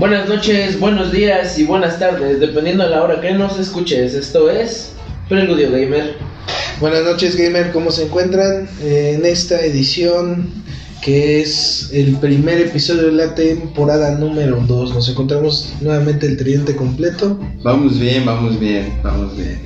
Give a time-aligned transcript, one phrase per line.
[0.00, 4.14] Buenas noches, buenos días y buenas tardes, dependiendo de la hora que nos escuches.
[4.14, 4.92] Esto es
[5.28, 6.14] Preludio Gamer.
[6.80, 8.66] Buenas noches, gamer, ¿cómo se encuentran?
[8.80, 10.48] Eh, en esta edición
[11.02, 14.94] que es el primer episodio de la temporada número 2.
[14.94, 17.38] Nos encontramos nuevamente el tridente completo.
[17.62, 19.60] Vamos bien, vamos bien, vamos bien.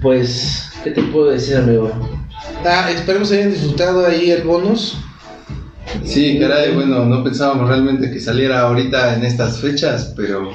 [0.00, 1.90] Pues, ¿qué te puedo decir, amigo?
[2.64, 4.96] Ah, esperemos hayan disfrutado ahí el bonus.
[6.04, 10.50] Sí, caray, bueno, no pensábamos realmente que saliera ahorita en estas fechas, pero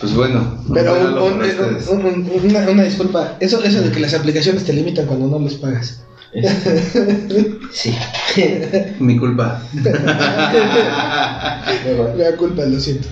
[0.00, 0.62] pues bueno.
[0.74, 1.88] Pero un- por un- ustedes.
[1.88, 5.38] un- un- una, una disculpa, eso, eso de que las aplicaciones te limitan cuando no
[5.38, 6.02] les pagas.
[7.72, 7.94] Sí.
[9.00, 9.62] Mi culpa.
[12.16, 13.08] Me da culpa, lo siento.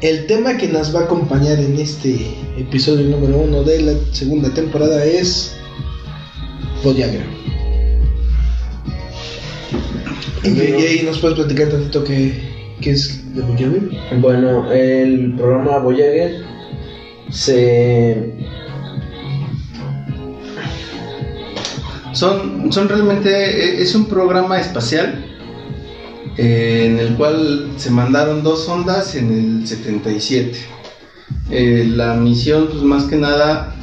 [0.00, 2.16] El tema que nos va a acompañar en este
[2.58, 5.52] episodio número uno de la segunda temporada es
[6.82, 7.24] Voyager.
[10.42, 12.32] Y, y ahí nos puedes platicar tantito qué,
[12.80, 13.90] qué es de Voyager.
[14.20, 16.44] Bueno, el programa Voyager
[17.30, 18.34] se...
[22.12, 25.24] Son, son realmente, eh, es un programa espacial
[26.36, 30.58] eh, en el cual se mandaron dos ondas en el 77.
[31.50, 33.74] Eh, la misión, pues más que nada,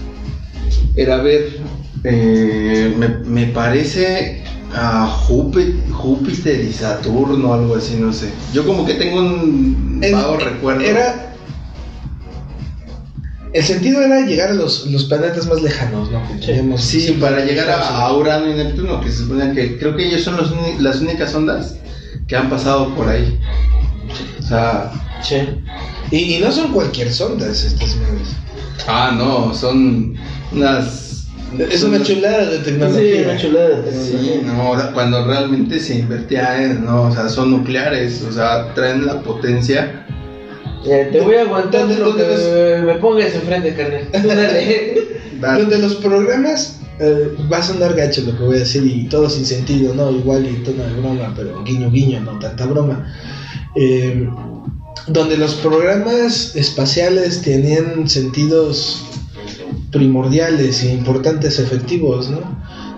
[0.96, 1.60] era ver,
[2.04, 4.44] eh, me, me parece
[4.76, 8.30] a Júpiter, Júpiter y Saturno, algo así, no sé.
[8.54, 10.82] Yo como que tengo un El- vago recuerdo.
[10.82, 11.24] Era.
[13.54, 16.22] El sentido era llegar a los, los planetas más lejanos, ¿no?
[16.78, 20.22] Sí, para llegar a, a Urano y Neptuno, que se supone que creo que ellos
[20.24, 21.76] son los las únicas ondas
[22.28, 23.40] que han pasado por ahí.
[24.40, 24.92] O sea,
[25.24, 25.38] Sí.
[26.12, 28.28] Y, y no son cualquier sondas estas naves.
[28.88, 30.16] ah, no, son
[30.52, 31.07] unas.
[31.70, 33.22] Es una chulada de Sí, tecnología.
[33.24, 33.84] una chulada.
[33.92, 39.06] Sí, no, cuando realmente se invertía en, no, o sea, son nucleares, o sea, traen
[39.06, 40.06] la potencia.
[40.86, 44.08] Eh, te voy a aguantar ¿Dónde- lo dónde que me pongas enfrente, carnal.
[44.12, 45.08] Tú dale.
[45.40, 49.08] da- Donde los programas eh, va a sonar gacho lo que voy a decir y
[49.08, 50.12] todo sin sentido, ¿no?
[50.12, 53.14] Igual y tono de broma, pero guiño guiño, no tanta broma.
[53.76, 54.28] Eh,
[55.08, 59.04] donde los programas espaciales tenían sentidos
[59.92, 62.42] primordiales e importantes efectivos, ¿no?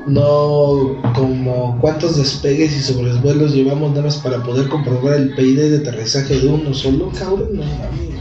[0.08, 5.78] No como cuántos despegues y sobrevuelos llevamos nada más para poder comprobar el PID de
[5.78, 8.20] aterrizaje de uno solo, cabrón, no mames.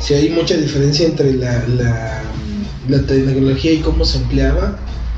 [0.00, 2.22] Si hay mucha diferencia entre la, la,
[2.88, 4.76] la tecnología y cómo se empleaba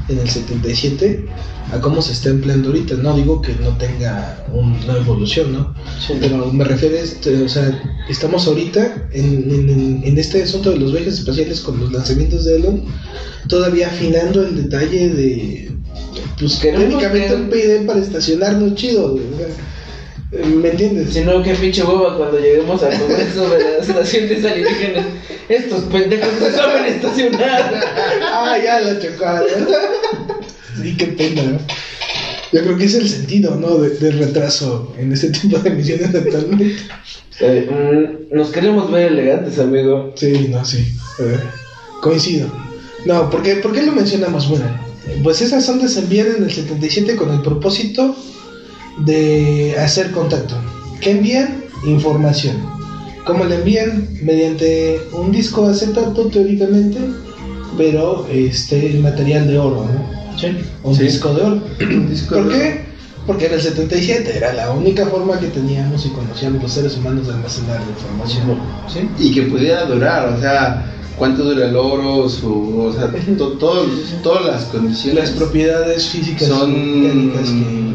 [0.09, 1.26] en el 77
[1.72, 2.94] a cómo se está empleando ahorita.
[2.97, 5.75] No digo que no tenga un- una evolución, ¿no?
[6.06, 6.15] Sí.
[6.20, 10.70] Pero me refiero a este, o sea, estamos ahorita en, en- en- en este asunto
[10.70, 12.84] de los viajes espaciales con los lanzamientos de Elon,
[13.48, 15.72] todavía afinando el detalle de,
[16.38, 19.47] pues, Queremos técnicamente que- un PID para estacionarnos chido, güey, o sea,
[20.42, 21.12] ¿me entiendes?
[21.12, 25.06] Si no, qué pinche hueva cuando lleguemos al Congreso de las Naciones Alienígenas.
[25.48, 27.80] Estos pendejos no saben estacionar.
[28.22, 29.44] Ah, ya la chocada.
[30.80, 31.42] Sí, qué pena.
[31.42, 31.58] ¿no?
[32.52, 33.78] Yo creo que es el sentido, ¿no?
[33.78, 36.76] De, de retraso en este tipo de misiones actualmente.
[37.40, 37.68] Eh,
[38.30, 40.12] mm, nos queremos ver elegantes, amigo.
[40.16, 40.78] Sí, no, sí.
[41.18, 41.38] Eh,
[42.00, 42.48] coincido.
[43.04, 44.48] No, ¿por qué, ¿por qué lo mencionamos?
[44.48, 44.66] Bueno,
[45.22, 48.16] pues esas ondas se envían en el 77 con el propósito
[48.99, 50.56] de hacer contacto.
[51.00, 51.65] ¿Qué envían?
[51.87, 52.56] Información.
[53.27, 54.09] ¿Cómo la envían?
[54.22, 56.99] Mediante un disco acetato, teóricamente,
[57.77, 60.25] pero este material de oro, ¿no?
[60.82, 61.03] Un Sí.
[61.05, 61.62] disco de oro.
[62.10, 62.81] disco ¿Por de qué?
[63.27, 67.26] Porque en el 77 era la única forma que teníamos y conocíamos los seres humanos
[67.26, 68.59] de almacenar la información.
[68.93, 69.09] ¿sí?
[69.19, 73.88] y que pudiera durar, o sea, cuánto dura el oro, su, o sea, to- todos-
[74.22, 75.15] todas las condiciones.
[75.25, 77.94] Las propiedades físicas Son- que.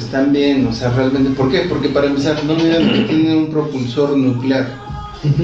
[0.00, 1.30] Están bien, o sea, realmente.
[1.30, 1.60] ¿Por qué?
[1.68, 4.66] Porque para empezar, no olviden que tienen un propulsor nuclear.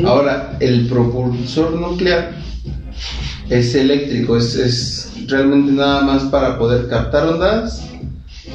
[0.06, 2.34] Ahora, el propulsor nuclear
[3.50, 7.83] es eléctrico, es, es realmente nada más para poder captar ondas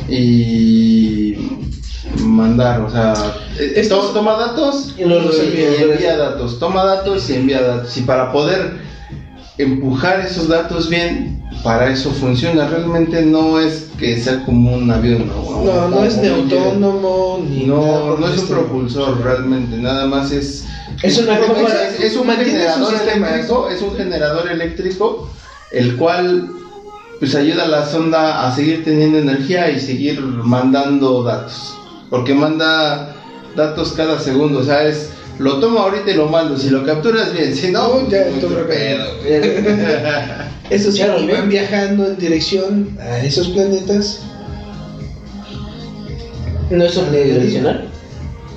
[0.09, 1.35] y
[2.19, 3.13] mandar, o sea,
[3.59, 7.95] eh, Estos- to- toma datos y los y envía datos, toma datos y envía datos.
[7.97, 8.79] Y para poder
[9.57, 12.67] empujar esos datos bien, para eso funciona.
[12.67, 17.65] Realmente no es que sea como un avión, no, No, no es ni autónomo ni
[17.65, 20.65] No, no es un propulsor realmente, nada más es
[21.03, 25.29] Es una es, cámara- es- es un generador eléctrico, es un generador eléctrico
[25.71, 26.49] el cual
[27.19, 31.75] pues ayuda a la sonda a seguir teniendo energía y seguir mandando datos,
[32.09, 33.15] porque manda
[33.55, 37.33] datos cada segundo, o sea, es lo tomo ahorita y lo mando, si lo capturas
[37.33, 38.25] bien, si no, No, ya,
[38.67, 39.05] pedo.
[41.27, 41.33] ¿no?
[41.33, 44.21] van viajando en dirección a esos planetas
[46.71, 47.89] ¿No es omnidireccional?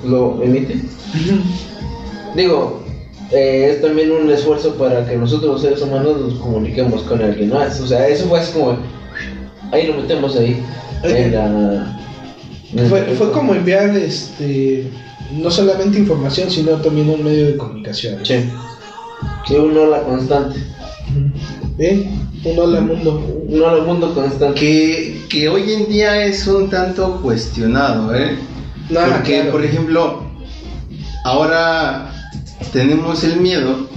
[0.05, 0.79] ¿Lo emite?
[2.33, 2.81] Digo,
[3.31, 7.49] eh, es también un esfuerzo para que nosotros los seres humanos nos comuniquemos con alguien
[7.49, 7.79] más.
[7.81, 8.77] O sea, eso fue así como,
[9.71, 10.63] ahí lo metemos ahí.
[11.03, 11.99] En la,
[12.73, 14.87] en fue como enviar este
[15.31, 18.25] no solamente información, sino también un medio de comunicación.
[18.25, 18.35] Sí.
[19.47, 20.59] Sí, un hola constante.
[21.77, 22.09] ¿Eh?
[22.43, 23.43] Un hola mundo.
[23.47, 24.59] Un hola mundo constante.
[24.59, 28.37] Que, que hoy en día es un tanto cuestionado, ¿eh?
[28.89, 29.51] No, Porque, claro.
[29.51, 30.23] por ejemplo,
[31.23, 32.11] ahora
[32.71, 33.87] tenemos el miedo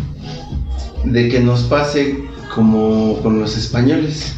[1.04, 4.34] de que nos pase como con los españoles.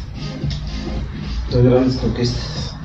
[1.51, 2.75] Las grandes conquistas.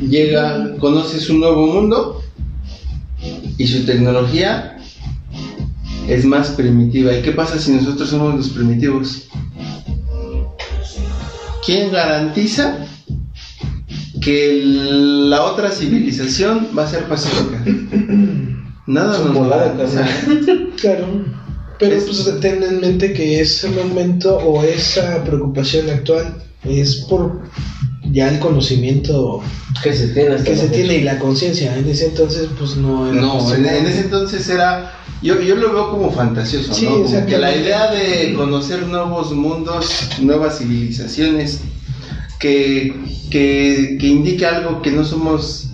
[0.00, 2.19] Llega, conoces un nuevo mundo
[3.60, 4.78] y su tecnología
[6.08, 7.14] es más primitiva.
[7.14, 9.28] ¿Y qué pasa si nosotros somos los primitivos?
[11.66, 12.78] ¿Quién garantiza
[14.22, 17.62] que la otra civilización va a ser pacífica?
[18.86, 19.76] Nada nos volada.
[20.80, 21.06] Claro.
[21.78, 27.42] Pero Es- pues ten en mente que ese momento o esa preocupación actual es por
[28.10, 29.40] ya el conocimiento
[29.82, 30.72] Que se tiene que se fecha.
[30.72, 31.76] tiene y la conciencia.
[31.76, 34.92] En ese entonces pues no era No, en, ese entonces era.
[35.22, 37.02] Yo, yo lo veo como fantasioso, Sí, ¿no?
[37.02, 41.60] Como que la idea de conocer nuevos mundos, nuevas civilizaciones,
[42.38, 42.94] que,
[43.30, 45.66] que, que indique algo que no somos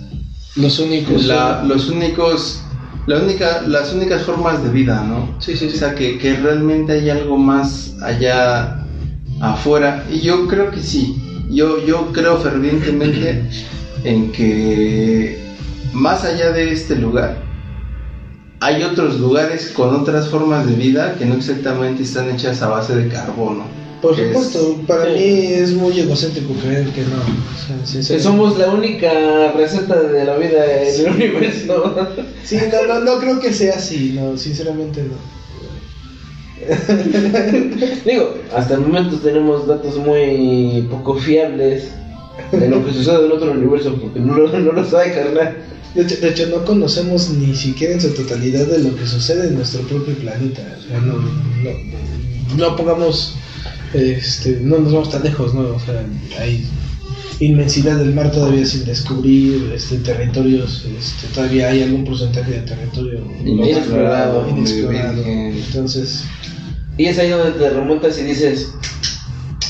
[0.55, 1.23] los únicos.
[1.25, 2.59] la- los únicos,
[3.05, 5.37] la única, las únicas formas de vida, ¿no?
[5.39, 5.77] Sí, sí, O sí.
[5.77, 8.76] sea, que, que realmente hay algo más allá
[9.41, 10.05] afuera.
[10.11, 11.15] Y yo creo que sí.
[11.49, 13.41] Yo, yo creo fervientemente
[14.03, 15.37] en que
[15.93, 17.37] más allá de este lugar,
[18.59, 22.95] hay otros lugares con otras formas de vida que no exactamente están hechas a base
[22.95, 23.65] de carbono.
[24.01, 25.11] Por es- supuesto, para sí.
[25.13, 27.17] mí es muy egocéntrico creer que no.
[27.17, 28.23] O sea, Que sinceramente.
[28.23, 31.95] somos la única receta de la vida en el universo.
[32.43, 35.15] Sí, no, no, no creo que sea así, no, sinceramente no.
[38.05, 41.89] Digo, hasta el momento tenemos datos muy poco fiables
[42.51, 45.57] de lo que sucede en otro universo, porque no lo, no lo sabe, carnal.
[45.95, 49.47] De hecho, de hecho, no conocemos ni siquiera en su totalidad de lo que sucede
[49.47, 50.61] en nuestro propio planeta.
[50.77, 53.35] O sea, no, no, no pongamos,
[53.93, 55.61] este, no nos vamos tan lejos, ¿no?
[55.61, 56.05] O sea,
[56.39, 56.63] hay
[57.39, 63.21] inmensidad del mar todavía sin descubrir, este, territorios, este, todavía hay algún porcentaje de territorio
[63.43, 64.47] Inexplorado.
[64.47, 66.23] Entonces,
[66.97, 68.69] Y es ahí donde te remontas y dices,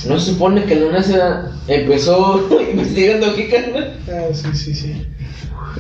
[0.08, 3.98] ¿no se supone que la NASA empezó investigando aquí, carnal?
[4.10, 4.94] ah, sí, sí, sí.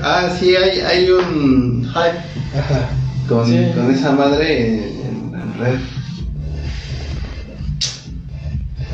[0.01, 2.89] Ah, sí, hay, hay un hype Ajá.
[3.27, 3.57] con, Sí.
[3.73, 5.79] con esa madre en, en- en red.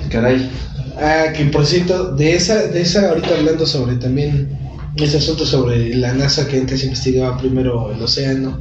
[0.09, 0.49] Caray.
[0.97, 4.55] Ah, que por cierto, de esa, de esa ahorita hablando sobre también
[4.97, 8.59] ese asunto sobre la NASA que antes investigaba primero el océano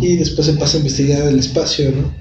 [0.00, 2.12] y después se pasa a investigar el espacio, ¿no?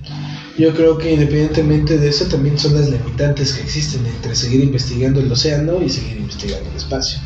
[0.59, 5.21] Yo creo que independientemente de eso también son las limitantes que existen entre seguir investigando
[5.21, 7.17] el océano y seguir investigando el espacio.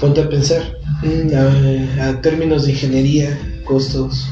[0.00, 0.72] Ponte a pensar,
[1.04, 4.26] mm, a, a términos de ingeniería, costos.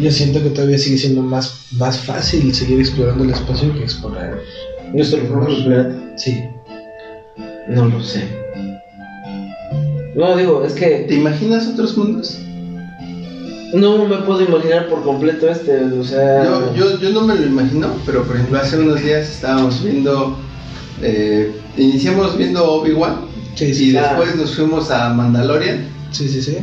[0.00, 4.40] Yo siento que todavía sigue siendo más, más fácil seguir explorando el espacio que explorar.
[4.94, 6.14] Nuestro propio planeta.
[6.16, 6.42] Sí.
[7.68, 8.26] No lo sé.
[10.14, 12.38] No, digo, es ¿Te que imaginas otros mundos?
[13.72, 16.44] No me puedo imaginar por completo este, o sea...
[16.44, 20.36] Yo, yo, yo no me lo imagino, pero por ejemplo hace unos días estábamos viendo,
[21.00, 25.86] eh, iniciamos viendo Obi-Wan Sí, sí, y después nos fuimos a Mandalorian.
[26.10, 26.56] Sí, sí, sí.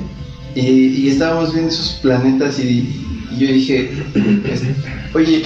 [0.55, 3.91] y, y estábamos viendo esos planetas y, y yo dije,
[4.45, 4.75] este,
[5.13, 5.43] oye,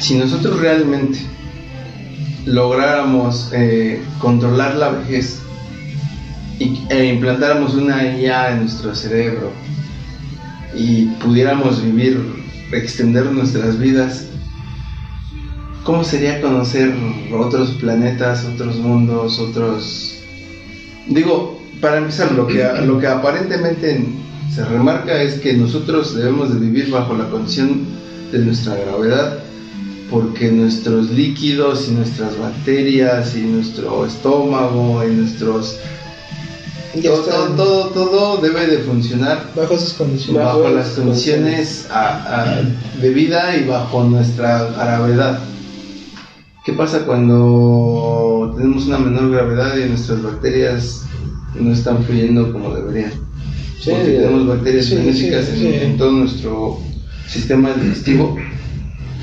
[0.00, 1.18] si nosotros realmente
[2.46, 5.40] lográramos eh, controlar la vejez
[6.58, 9.50] y, e implantáramos una IA en nuestro cerebro
[10.76, 12.20] y pudiéramos vivir,
[12.72, 14.26] extender nuestras vidas,
[15.84, 16.92] ¿cómo sería conocer
[17.32, 20.18] otros planetas, otros mundos, otros...
[21.08, 24.04] Digo, para empezar, lo que, lo que aparentemente
[24.52, 27.82] se remarca es que nosotros debemos de vivir bajo la condición
[28.32, 29.38] de nuestra gravedad,
[30.10, 35.78] porque nuestros líquidos y nuestras bacterias y nuestro estómago y nuestros...
[37.02, 40.42] Todo, todo, todo, todo debe de funcionar bajo esas condiciones.
[40.44, 45.38] Bajo bajo las condiciones a- a- de vida y bajo nuestra gravedad.
[46.64, 51.02] ¿Qué pasa cuando tenemos una menor gravedad y nuestras bacterias
[51.58, 53.12] no están fluyendo como deberían?
[53.80, 55.78] Sí, Porque tenemos bacterias sí, benéficas sí, en, sí.
[55.84, 56.78] en todo nuestro
[57.28, 58.36] sistema digestivo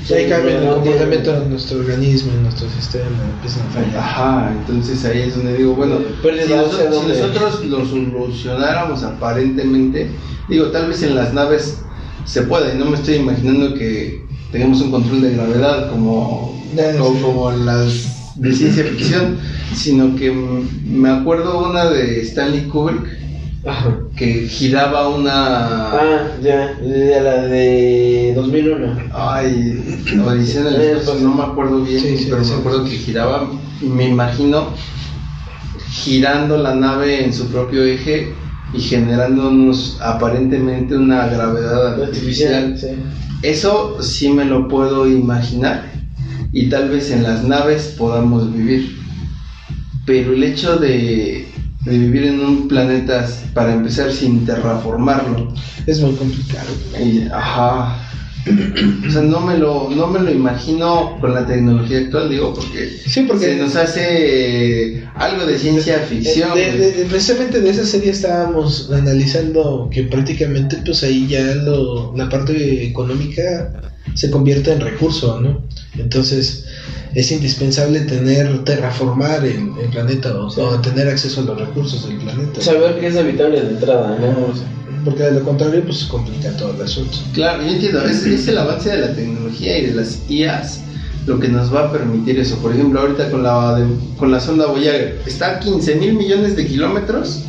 [0.08, 3.96] Y ahí cambia el comportamiento de nuestro organismo, nuestro sistema, empiezan a fallar.
[3.96, 10.10] Ajá, entonces ahí es donde digo, bueno, si, ósea, nosotros, si nosotros lo solucionáramos aparentemente,
[10.48, 11.78] digo, tal vez en las naves
[12.24, 16.60] se pueda, y no me estoy imaginando que tengamos un control de gravedad como,
[16.98, 17.22] como, sí.
[17.22, 19.38] como las de ciencia ficción,
[19.74, 23.21] sino que me acuerdo una de Stanley Kubrick
[23.64, 23.98] Ajá.
[24.16, 25.92] que giraba una...
[25.92, 28.96] Ah, ya, ya la de 2001.
[29.14, 32.52] Ay, Odisea en el espacio, no me acuerdo bien, Sí, sí, pero sí.
[32.52, 33.50] me acuerdo que giraba,
[33.80, 34.68] me imagino
[35.90, 38.34] girando la nave en su propio eje
[38.72, 42.76] y generándonos aparentemente una gravedad artificial.
[43.42, 45.90] Eso sí me lo puedo imaginar
[46.52, 48.98] y tal vez en las naves podamos vivir.
[50.06, 51.51] Pero el hecho de,
[51.84, 55.52] de vivir en un planeta, para empezar, sin terraformarlo,
[55.86, 56.68] Es muy complicado.
[57.02, 57.98] y- ajá.
[59.06, 62.88] O sea, no me lo, no me lo imagino con la tecnología actual, digo, porque,
[63.06, 66.52] Sí, porque- se nos hace algo de ciencia ficción.
[66.54, 66.78] De- güey.
[66.78, 72.28] de- de- precisamente de esa serie estábamos analizando que prácticamente pues ahí ya lo, la
[72.28, 73.70] parte económica
[74.14, 75.62] se convierte en recurso, ¿no?
[75.98, 76.64] Entonces
[77.14, 80.60] es indispensable tener, terraformar el, el planeta o, Sí.
[80.60, 82.60] o tener acceso a los recursos del planeta.
[82.60, 84.52] Saber que es habitable de entrada, ¿no?
[85.04, 87.18] Porque de lo contrario pues se complica todo el asunto.
[87.34, 90.80] Claro, yo entiendo, es, es el avance de la tecnología y de las IAs
[91.26, 92.56] lo que nos va a permitir eso.
[92.58, 93.86] Por ejemplo, ahorita con la, de-
[94.18, 97.42] con la sonda Voyager, está a 15 mil millones de kilómetros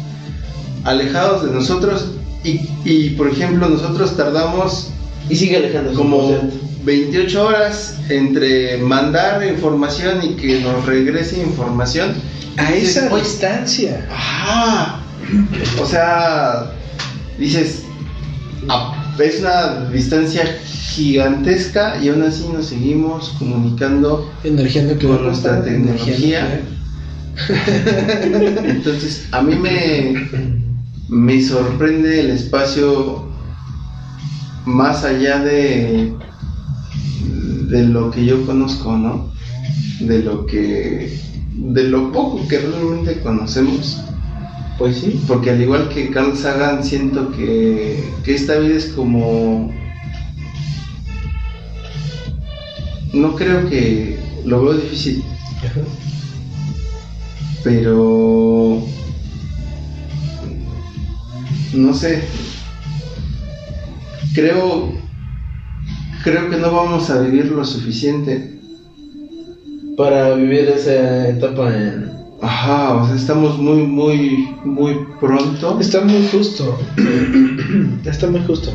[0.83, 2.05] alejados de nosotros
[2.43, 4.89] y, y, por ejemplo, nosotros tardamos
[5.33, 5.95] Y sigue alejándose.
[5.95, 6.55] como cierto.
[6.85, 12.13] 28 horas entre mandar información y que nos regrese información.
[12.57, 14.05] A Dices, esa "Oye, distancia.
[14.11, 14.99] Ajá.
[15.81, 16.71] O sea,
[17.39, 17.83] dices,
[18.67, 20.43] "Ah, es una distancia
[20.93, 24.31] gigantesca y aún así nos seguimos comunicando.
[24.43, 25.15] Energía nuclear.
[25.15, 26.61] Con nuestra tecnología.
[28.65, 30.13] Entonces, a mí me,
[31.09, 33.32] me sorprende el espacio
[34.65, 36.13] más allá de,
[37.69, 39.31] de lo que yo conozco, ¿no?
[39.99, 41.19] De lo que,
[41.55, 43.99] de lo poco que realmente conocemos.
[44.77, 45.21] Pues sí.
[45.27, 49.71] Porque al igual que Carl Sagan, siento que, que esta vida es como...
[53.13, 54.19] No creo que...
[54.45, 55.23] Lo veo difícil,
[55.59, 55.81] Ajá.
[57.63, 58.83] pero...
[61.73, 62.23] No sé.
[64.33, 65.03] Creo...
[66.23, 68.59] Creo que no vamos a vivir lo suficiente.
[69.97, 72.11] Para vivir esa etapa en.
[72.41, 75.79] Ajá, o sea, estamos muy, muy, muy pronto.
[75.79, 76.79] Está muy justo.
[78.05, 78.71] Está muy justo.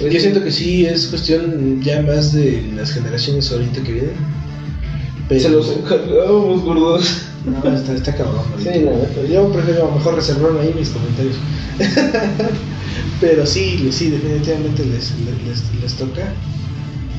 [0.00, 4.12] Yo siento que sí es cuestión ya más de las generaciones ahorita que vienen.
[5.28, 7.22] Pero Se los encargábamos, gordos.
[7.44, 8.42] No, está, está cabrón.
[8.58, 9.22] Sí, neta.
[9.30, 11.36] Yo prefiero a lo mejor reservarme ahí mis comentarios.
[13.20, 15.12] Pero sí, sí, definitivamente les,
[15.46, 16.32] les, les toca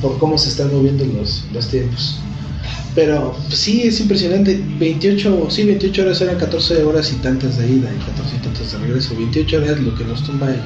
[0.00, 2.18] por cómo se están moviendo los, los tiempos.
[2.94, 4.60] Pero pues, sí, es impresionante.
[4.78, 8.72] 28, sí, 28 horas eran 14 horas y tantas de ida y 14 y tantas
[8.72, 9.14] de regreso.
[9.16, 10.60] 28 horas lo que nos toma en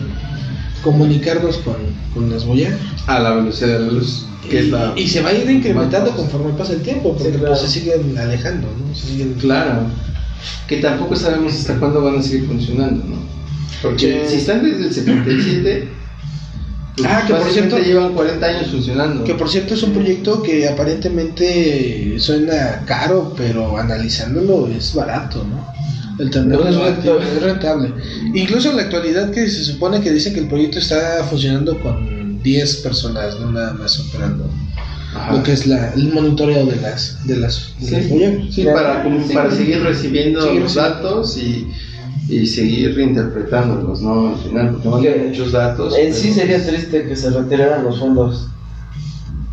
[0.83, 1.77] comunicarnos con,
[2.15, 2.79] con las Voyager.
[3.07, 4.27] A la velocidad de la luz.
[4.49, 7.15] Que es y, la y se va a ir incrementando más- conforme pasa el tiempo,
[7.17, 7.47] porque Sí, claro.
[7.49, 8.95] pues, se siguen alejando, ¿no?
[8.95, 9.81] Se siguen Claro.
[10.69, 13.17] Que tampoco sabemos hasta cuándo van a seguir funcionando, ¿no?
[13.91, 15.89] Porque si están desde el 77,
[16.97, 19.25] pues Ah, que por cierto- llevan 40 años funcionando.
[19.25, 25.73] Que por cierto es un proyecto que aparentemente suena caro, pero analizándolo es barato, ¿no?
[26.23, 27.37] El tenerlo Es activo rentable.
[27.37, 27.93] es rentable.
[28.35, 32.41] Incluso en la actualidad que se supone que dicen que el proyecto está funcionando con
[32.43, 34.49] 10 personas, no nada más operando
[35.17, 35.33] Ajá.
[35.37, 39.27] lo que es la, el monitoreo de las de las, de las Sí, para, como
[39.27, 39.35] Sí.
[39.35, 41.05] para seguir recibiendo Seguir los recibiendo.
[41.11, 41.67] datos y,
[42.29, 44.29] y seguir reinterpretándolos, ¿no?
[44.31, 45.97] Al final, porque mandan Que muchos datos.
[45.99, 48.49] En sí pero- sería triste que se retiraran los fondos.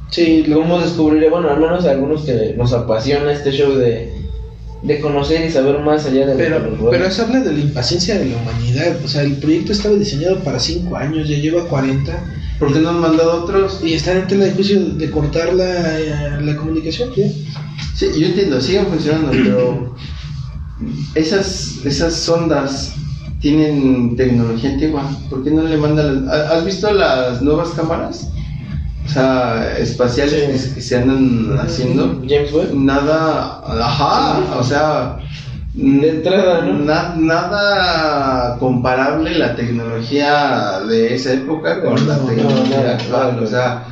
[0.09, 1.29] Sí, lo- ¿Cómo descubriré?
[1.29, 4.13] Bueno, al menos algunos que nos apasiona este show de,
[4.83, 7.59] de conocer y saber más allá de lo que Pero, pero eso habla de la
[7.59, 8.97] impaciencia de la humanidad.
[9.03, 12.11] O sea, el proyecto estaba diseñado para 5 años, ya lleva 40.
[12.59, 13.79] ¿Por qué no han mandado otros?
[13.83, 17.09] Y están en tela de juicio de cortar la, eh, la comunicación.
[17.15, 17.25] ¿ya?
[17.95, 19.95] Sí, yo entiendo, siguen funcionando, pero
[21.15, 22.93] esas, esas sondas
[23.39, 25.03] tienen tecnología antigua.
[25.29, 26.33] ¿Por qué no le mandan las...
[26.33, 28.27] ¿ha- ¿Has visto las nuevas cámaras?
[29.05, 30.75] O sea, espaciales Sí.
[30.75, 32.21] que, se andan haciendo.
[32.27, 32.73] James Webb.
[32.75, 35.17] Nada, ajá, o sea...
[35.73, 36.79] De entrada, ¿no?
[36.79, 43.47] na- nada comparable la tecnología de esa época con la No, no, tecnología actual, o
[43.47, 43.85] sea,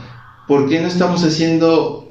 [0.45, 2.08] ¿por qué no estamos haciendo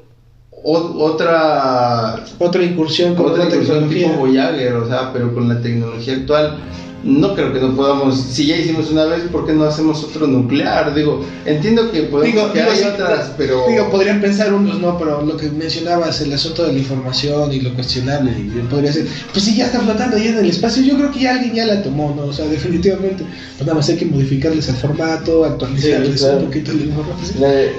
[0.63, 4.09] otra Otra incursión con otra incursión tipo.
[4.13, 6.57] Voyager, o sea, pero con la tecnología actual?
[7.01, 10.27] No creo que no podamos, si ya hicimos una vez, ¿por qué no hacemos otro
[10.27, 10.93] nuclear?
[10.93, 14.81] Digo, entiendo que podemos Digo, que digo, hay sí, otras, pero Digo, podrían pensar unos,
[14.81, 18.91] no, pero lo que mencionabas, el asunto de la información y lo cuestionable, y podría
[18.91, 21.55] ser, pues sí, ya está flotando ahí en el espacio, yo creo que ya alguien
[21.55, 22.23] ya la tomó, ¿no?
[22.23, 23.23] O sea, definitivamente,
[23.55, 26.39] pues nada más hay que modificarles el formato, actualizarles Sí, claro.
[26.39, 27.39] un poquito la información.
[27.39, 27.71] De,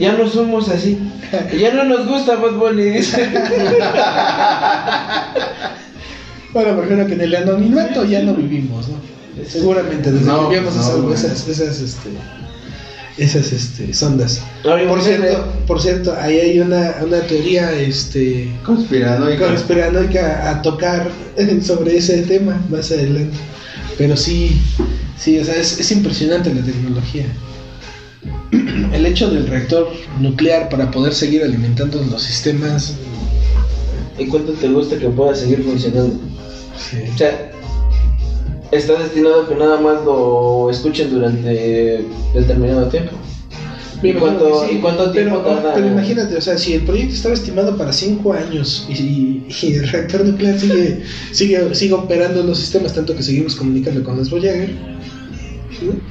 [0.00, 0.98] ya no somos así.
[1.58, 2.94] Ya no nos gusta Bad Bunny.
[6.54, 8.94] Bueno, por ejemplo, que en el anonimato ya no vivimos, ¿no?
[9.44, 12.10] Seguramente, desde No, que enviamos no, esas, esas, esas, este,
[13.18, 14.40] esas, este, sondas.
[14.62, 19.48] Por cierto, por cierto, ahí hay una, una teoría, este, conspiranoica.
[19.48, 21.10] conspiranoica a tocar
[21.60, 23.36] sobre ese tema más adelante.
[23.98, 24.56] Pero sí,
[25.18, 27.26] sí, o sea, es, es impresionante la tecnología.
[28.92, 29.88] El hecho del reactor
[30.20, 32.94] nuclear para poder seguir alimentando los sistemas.
[34.16, 36.33] ¿Y cuánto te gusta que pueda seguir funcionando?
[36.78, 36.98] Sí.
[37.12, 37.50] O sea,
[38.72, 42.04] está destinado a que nada más lo escuchen durante
[42.34, 43.12] determinado tiempo.
[44.02, 45.74] ¿Y cuánto, que sí, ¿y cuánto tiempo pero, tarda?
[45.74, 49.88] pero imagínate, o sea, si el proyecto estaba estimado para 5 años y, y el
[49.88, 51.02] reactor nuclear sigue,
[51.32, 54.68] sigue, sigue operando en los sistemas, tanto que seguimos comunicando con las Voyager,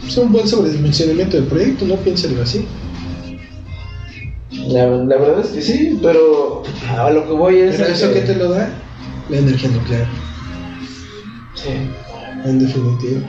[0.07, 2.65] es un buen sobredimensionamiento del proyecto, no piénselo así.
[4.69, 6.63] La, la verdad es que sí, pero
[6.97, 7.75] a lo que voy es.
[7.75, 8.69] Pero eso que- que te lo da,
[9.29, 10.07] la energía nuclear,
[11.63, 12.49] Sí.
[12.49, 13.21] en definitiva.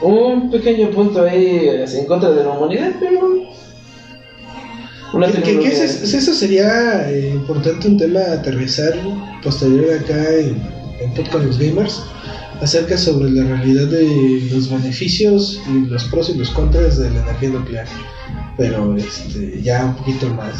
[0.00, 3.42] Un pequeño punto ahí en contra de la humanidad, pero.
[5.14, 8.94] Una Que, que- eso sería eh, importante un tema a aterrizar
[9.42, 10.56] posterior acá en,
[11.00, 12.02] en Podcast Los Gamers
[12.62, 17.20] acerca sobre la realidad de los beneficios y los pros y los contras de la
[17.22, 17.86] energía nuclear.
[18.56, 20.54] Pero este, ya un poquito más.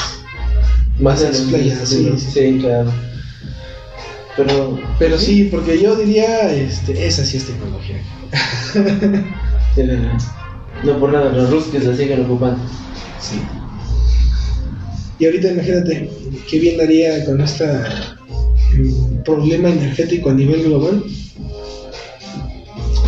[1.00, 2.92] más en explayado, sí, sí, claro.
[4.36, 4.80] Pero.
[4.98, 7.96] Pero sí, porque yo diría, este, esa sí es tecnología.
[9.74, 9.82] sí,
[10.84, 12.62] no por nada, los rusques la siguen ocupando.
[13.20, 13.40] Sí.
[15.18, 16.10] Y ahorita imagínate,
[16.50, 17.64] qué bien haría con este
[19.24, 21.04] problema energético a nivel global.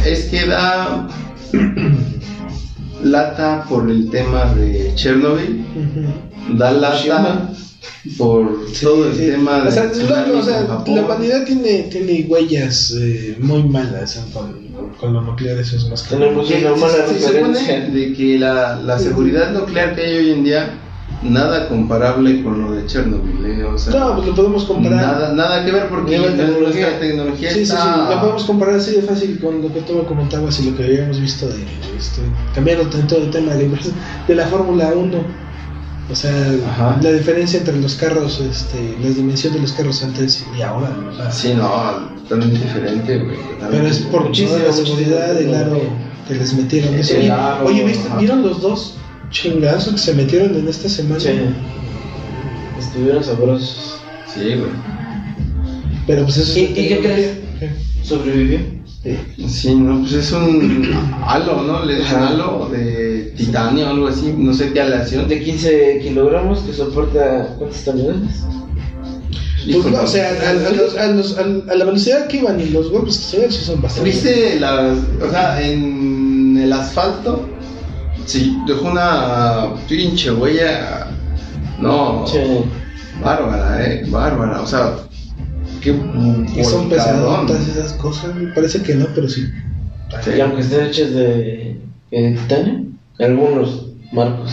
[0.06, 1.08] Es que da
[3.02, 5.64] lata por el tema de Chernobyl,
[6.56, 7.50] da lata.
[8.18, 9.26] Por Sí, todo el sí.
[9.28, 10.94] tema o de sea, no, o sea, con Japón.
[10.96, 14.52] la humanidad tiene, tiene huellas eh, muy malas con,
[15.00, 18.38] con lo nuclear, eso es más que Tenemos Que una mala se, supone de que
[18.38, 20.80] la, la seguridad nuclear que hay hoy en día
[21.22, 23.64] nada comparable con lo de Chernobyl, ¿eh?
[23.64, 25.00] o sea, No, pues lo podemos comparar.
[25.00, 27.00] nada, nada que ver porque Nivel nuestra tecnología.
[27.00, 29.94] tecnología Sí, sí, sí, está lo podemos comparar así de fácil con lo que tú
[29.94, 31.54] me comentabas y lo que habíamos visto de,
[31.96, 32.20] este,
[32.54, 33.94] cambiando tanto el tema de la inversión
[34.28, 35.43] de la Fórmula 1.
[36.10, 36.30] O sea,
[36.68, 36.98] Ajá.
[37.02, 40.94] la diferencia entre los carros, este, la dimensión de los carros antes y ahora.
[41.10, 43.36] O sea, Sí, no, totalmente diferente, güey.
[43.70, 45.80] Pero es por toda la seguridad del aro
[46.28, 46.94] que les metieron.
[46.94, 48.08] Eso, El oye, aro, oye, ¿viste?
[48.18, 48.94] ¿vieron los dos
[49.30, 51.20] chingazos que se metieron en esta semana?
[51.20, 51.30] Sí.
[52.78, 53.98] Estuvieron sabrosos.
[54.32, 54.70] Sí, güey.
[56.06, 57.38] Pero pues eso ¿Y- es y qué crees?
[57.58, 57.70] ¿Qué?
[58.02, 58.60] Sobrevivió.
[59.04, 59.18] Sí.
[59.48, 60.90] Sí, no, pues es un
[61.26, 61.84] halo, ¿no?
[61.84, 65.28] Le dicen halo de titanio, algo así, no sé qué aleación.
[65.28, 67.54] De 15 kilogramos que soporta.
[67.58, 68.44] ¿Cuántas toneladas?
[69.70, 72.60] Pues no, o sea, a, a los- a los- a- a la velocidad que iban
[72.60, 74.10] y los golpes que se sí son bastante.
[74.10, 77.46] ¿Viste las, o sea, en el asfalto?
[78.26, 81.08] Sí, dejó una pinche huella,
[81.78, 82.38] no, Sí.
[83.22, 84.96] bárbara, eh, bárbara, o sea,
[85.84, 88.34] qué Y son pesadotas esas cosas.
[88.34, 89.46] Me parece que no, pero sí.
[90.24, 90.30] Sí.
[90.36, 91.76] Y aunque estén hechas de,
[92.10, 92.86] de titanio,
[93.18, 94.50] algunos marcos.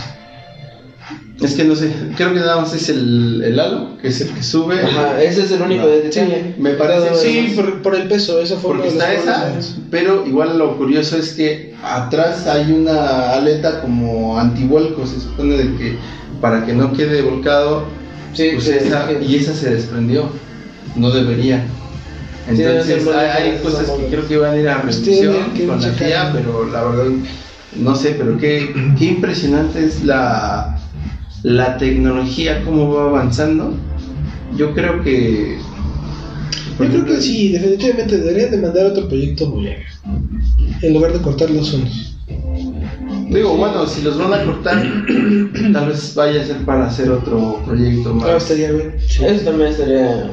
[1.40, 4.28] Es que no sé, creo que nada más es el, el halo, que es el
[4.28, 4.80] que sube.
[4.80, 5.88] Ajá, ese es el único No.
[5.88, 6.36] de titanio.
[6.58, 9.52] me parece- Sí, por, por el peso, eso fue Porque está los esa,
[9.90, 15.74] pero igual lo curioso es que atrás hay una aleta como antivuelco, se supone de
[15.76, 15.96] que
[16.40, 17.86] para que no quede volcado,
[18.34, 19.14] Sí, pues sí, esa- sí.
[19.26, 20.28] y esa se desprendió,
[20.96, 21.64] no debería.
[22.48, 25.88] Entonces hay, cosas que creo que van a ir a Pues revisión con la.
[25.88, 27.12] FIA, pero la verdad
[27.76, 30.78] no sé, pero qué, qué impresionante es la,
[31.42, 33.74] la tecnología, cómo va avanzando.
[34.56, 35.58] Yo creo que...
[36.78, 39.86] Yo creo que sí, definitivamente deberían de mandar otro proyecto Voyager.
[40.82, 42.16] En lugar de cortar los unos.
[43.30, 44.82] Digo, bueno, si los van a cortar,
[45.72, 48.42] tal vez vaya a ser para hacer otro proyecto Ah, más.
[48.42, 48.94] estaría bien.
[49.06, 49.24] Sí.
[49.24, 50.30] Eso también estaría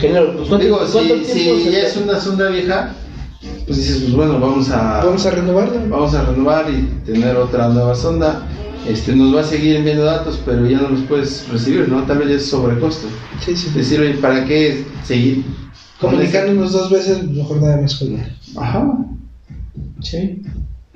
[0.00, 0.32] genial.
[0.36, 2.94] Pues, ¿cuánto, Digo, cuánto si, tiempo si ya es una sonda vieja,
[3.66, 5.80] pues dices, pues bueno, vamos a, Vamos a renovarla.
[5.88, 8.46] vamos a renovar y tener otra nueva sonda.
[8.88, 12.02] este, nos va a seguir enviando datos, pero ya no los puedes recibir, ¿no?
[12.04, 13.08] Tal vez ya es sobrecosto.
[13.44, 13.66] Sí, sí.
[13.68, 15.42] Es decir, oye, ¿para qué seguir?
[16.00, 18.86] con Comunicarnos dos veces, mejor nada más con ese- Ajá.
[20.02, 20.42] Sí.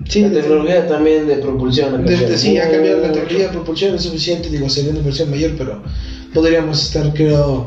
[0.09, 1.91] Sí, la tecnología también de propulsión.
[1.93, 3.13] cambiado sí, ha cambiado la mucho.
[3.21, 5.83] tecnología de propulsión, es suficiente, digo, sería una inversión mayor, pero
[6.33, 7.67] podríamos estar, creo,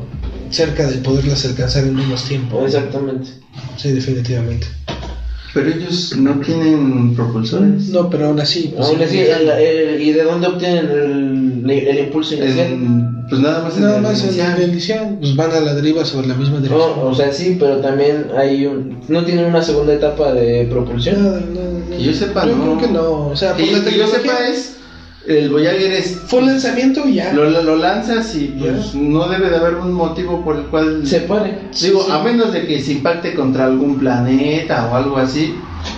[0.53, 2.63] cerca de poderlas alcanzar en menos tiempo.
[2.65, 3.27] Exactamente.
[3.77, 4.67] Sí, definitivamente.
[5.53, 7.89] Pero ellos no tienen propulsores.
[7.89, 8.73] No, pero aún así.
[8.75, 12.67] pues, Aún sí, así, el- el- ¿y de dónde obtienen el, el impulso inicial?
[12.71, 14.59] En- pues nada más en Nada el más en la inicial.
[14.59, 16.99] bendición, pues van a la deriva sobre la misma No, dirección.
[17.07, 18.99] o sea, sí, pero también hay un...
[19.07, 21.23] ¿No tienen una segunda etapa de propulsión?
[21.23, 21.97] Nada, nada, nada.
[21.97, 22.63] Que yo sepa, Yo no.
[22.63, 23.27] creo que no.
[23.27, 24.31] O sea, Que por yo, la que yo tecnología.
[24.37, 24.75] sepa es,
[25.27, 27.31] el Voyager es, Fue un lanzamiento y ya.
[27.33, 28.99] lo, lo- lo lanzas y pues Ya.
[28.99, 31.01] no debe de haber un motivo por el cual...
[31.05, 31.57] Se pare.
[31.81, 35.55] Digo, Sí, a menos de que se impacte contra algún planeta o algo así.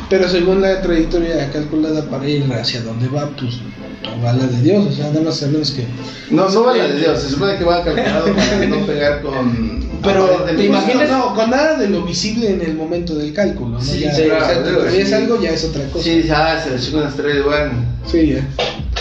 [0.09, 3.55] Pero según la trayectoria calculada para ir hacia donde va, pues
[4.03, 4.85] no va la de Dios.
[4.87, 5.85] O sea, nada más a menos que.
[6.31, 9.85] No, no va la de Dios, se supone que va calculado para no pegar con...
[10.03, 11.09] Pero, ¿te imaginas?
[11.09, 13.79] No, con nada de lo visible en el momento del cálculo.
[13.79, 13.81] ¿no?
[13.81, 15.13] Sí, ya, sí, o claro, sea, digo, si es sí.
[15.15, 16.03] algo, ya es otra cosa.
[16.03, 17.71] Sí, dice, ah, se le chocó un asteroide, bueno,
[18.11, 18.47] Sí, ya.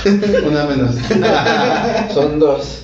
[0.46, 0.94] una menos.
[2.14, 2.80] Son dos.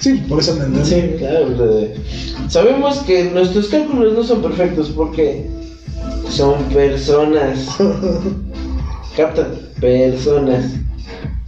[0.00, 0.84] Sí, por eso me.
[0.84, 1.46] Sí, claro.
[1.46, 1.94] brother.
[2.48, 5.48] Sabemos que nuestros cálculos no son perfectos porque
[6.28, 7.68] son personas.
[9.16, 9.46] Captan,
[9.80, 10.72] personas.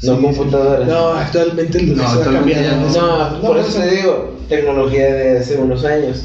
[0.02, 0.88] No Sí, computadoras.
[0.88, 2.90] No, actualmente lo No, actualmente cambiado.
[2.92, 3.30] ya no.
[3.30, 6.24] No, por eso te digo, tecnología de hace unos años.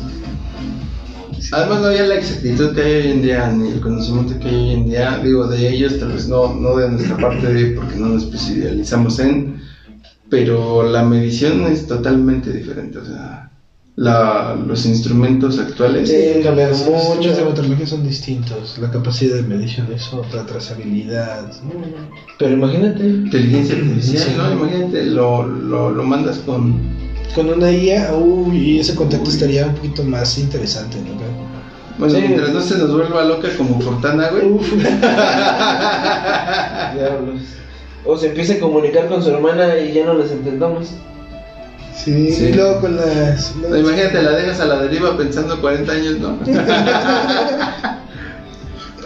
[1.51, 4.55] Además no había la exactitud que hay hoy en día, ni el conocimiento que hay
[4.55, 8.07] hoy en día, digo, de ellos, tal vez no, no de nuestra parte, porque no
[8.09, 9.59] nos especializamos en,
[10.29, 13.49] pero la medición es totalmente diferente, o sea,
[13.97, 17.35] la, los instrumentos actuales, Sí, los mucho.
[17.35, 18.77] de metrología son distintos.
[18.79, 21.51] La capacidad de medición es otra, trazabilidad.
[22.39, 23.05] Pero imagínate.
[23.05, 24.29] inteligencia artificial, Sí.
[24.37, 24.51] ¿no?
[24.53, 26.73] Imagínate, lo, lo, lo mandas con,
[27.35, 31.10] Con una IA, uy, y ese contacto estaría un poquito más interesante, ¿no?
[32.01, 32.21] Bueno, Sí.
[32.27, 34.45] mientras no se nos vuelva loca como Cortana, güey.
[34.47, 34.73] Uf.
[36.95, 37.41] Diablos.
[38.03, 40.89] O se empieza a comunicar con su hermana y ya no les entendamos.
[41.95, 42.45] Sí, Sí.
[42.45, 43.55] y luego con las.
[43.57, 46.39] No, Imagínate, la dejas a la deriva pensando 40 años, ¿no?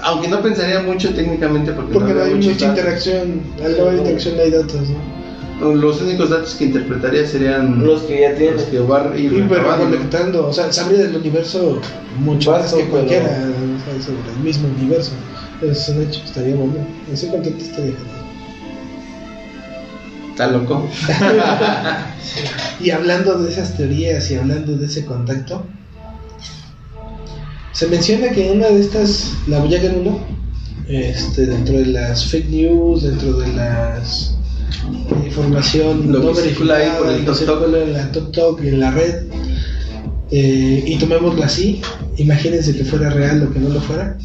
[0.03, 3.41] Aunque no pensaría mucho técnicamente porque, Porque no hay habría muchos mucha interacción.
[3.63, 5.24] Al no haber interacción no hay datos, ¿no?
[5.61, 8.55] Los únicos datos que interpretaría serían Los que ya tienen.
[8.55, 9.85] los que va a ir Y pero recabando.
[9.97, 11.79] conectando, o sea, sabría del universo
[12.19, 15.11] mucho más que pero- cualquiera, o sea, sobre el mismo universo.
[15.61, 16.75] Es un hecho, estaría bueno.
[17.11, 18.25] Ese contacto estaría genial.
[20.31, 20.87] Está loco.
[22.81, 25.63] Y hablando de esas teorías y hablando de ese contacto,
[27.71, 30.19] se menciona que una de estas, la Voyager 1,
[30.89, 34.35] este, dentro de las fake news, dentro de las
[35.25, 38.91] información Lo no que circula ahí por el verificada, en la Tok y en la
[38.91, 39.23] red,
[40.31, 41.81] eh, y tomémoslo así,
[42.17, 44.17] imagínense que fuera real o que no lo fuera.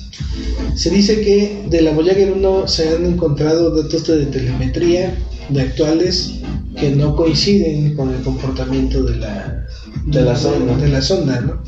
[0.75, 5.15] Se dice que de la Voyager 1 se han encontrado datos de telemetría
[5.49, 6.41] de actuales
[6.79, 9.67] que no coinciden con el comportamiento de la,
[10.11, 10.77] De la sonda.
[10.77, 11.63] de la sonda, ¿no?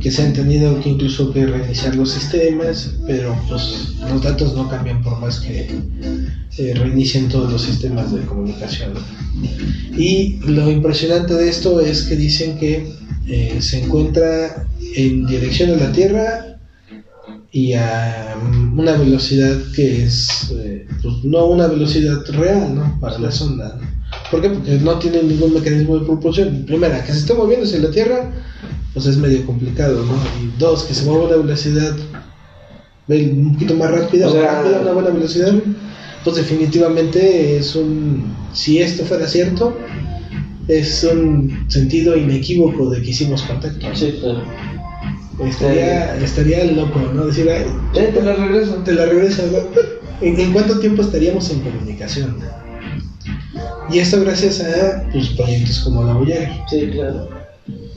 [0.00, 4.68] Que se han tenido que incluso que reiniciar los sistemas, pero pues los datos no
[4.68, 5.68] cambian por más que
[6.58, 8.92] eh, reinicien todos los sistemas de comunicación.
[9.96, 12.92] Y lo impresionante de esto es que dicen que
[13.26, 16.58] eh, se encuentra en dirección a la Tierra
[17.50, 18.36] y a
[18.76, 22.98] una velocidad que es eh, pues, no una velocidad real ¿no?
[23.00, 23.78] para la sonda.
[24.30, 24.48] ¿Por qué?
[24.50, 26.64] Porque no tiene ningún mecanismo de propulsión.
[26.66, 28.30] Primera, que se esté moviendo hacia la Tierra,
[28.92, 30.14] pues es medio complicado, ¿no?
[30.42, 31.94] Y dos, que se mueva a una velocidad
[33.06, 35.52] ve, un poquito más rápida, O sea, rápida, una buena velocidad,
[36.24, 39.76] pues definitivamente es un, si esto fuera cierto,
[40.68, 43.86] es un sentido inequívoco de que hicimos contacto.
[43.94, 44.42] Sí, claro.
[45.44, 47.26] Estaría, estaría loco, ¿no?
[47.26, 48.74] Decir, ay, Eh, te la regreso.
[48.84, 49.58] te la regresas, ¿no?
[50.26, 52.36] ¿En, en cuánto tiempo estaríamos en comunicación?
[53.90, 56.50] Y esto gracias a pues, proyectos como la Voyager.
[56.68, 57.28] Sí, claro.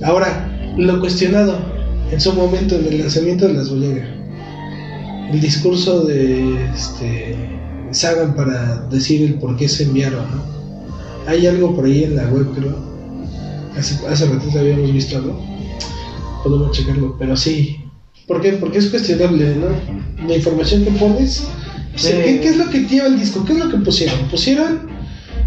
[0.03, 1.57] Ahora, lo cuestionado
[2.11, 4.17] en su momento en el lanzamiento de las Voyager.
[5.31, 7.35] El discurso de este,
[7.91, 10.43] Sagan para decir el por qué se enviaron, ¿no?
[11.25, 12.75] Hay algo por ahí en la web, creo.
[13.77, 15.41] Hace, hace ratito habíamos visto algo.
[16.43, 17.77] Podemos checarlo, pero sí.
[18.27, 18.53] ¿Por qué?
[18.53, 20.27] Porque es cuestionable, ¿no?
[20.27, 21.47] La información que pones.
[21.95, 23.43] ¿Qué, qué es lo que lleva el disco?
[23.45, 24.27] ¿Qué es lo que pusieron?
[24.29, 24.81] Pusieron,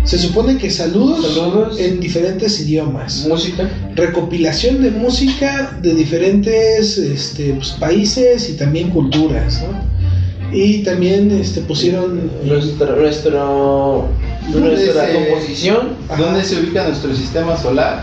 [0.04, 1.78] se supone que saludos, Saludos.
[1.78, 3.68] en diferentes idiomas Música.
[3.94, 9.90] recopilación de música de diferentes este, pues, países y también culturas, ¿no?
[10.56, 12.28] Y también este, pusieron.
[12.44, 14.08] Nuestro, nuestro,
[14.52, 15.88] nuestra se- composición.
[16.08, 16.20] Ajá.
[16.22, 18.02] ¿Dónde se ubica nuestro sistema solar?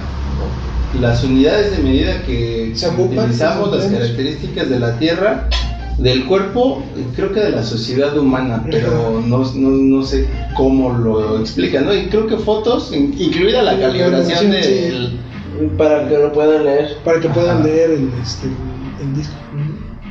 [1.01, 5.49] Las unidades de medida que Se ocupan, utilizamos, se las características de la Tierra,
[5.97, 6.83] del cuerpo,
[7.15, 11.93] creo que de la sociedad humana, pero no, no, no sé cómo lo explica, ¿no?
[11.93, 14.69] Y creo que fotos, in- incluida la Sí, calibración sí.
[14.69, 15.19] del...
[15.75, 16.97] Para que lo puedan leer.
[17.03, 17.65] Para que puedan Ajá.
[17.67, 18.47] leer el, este,
[19.01, 19.33] el disco.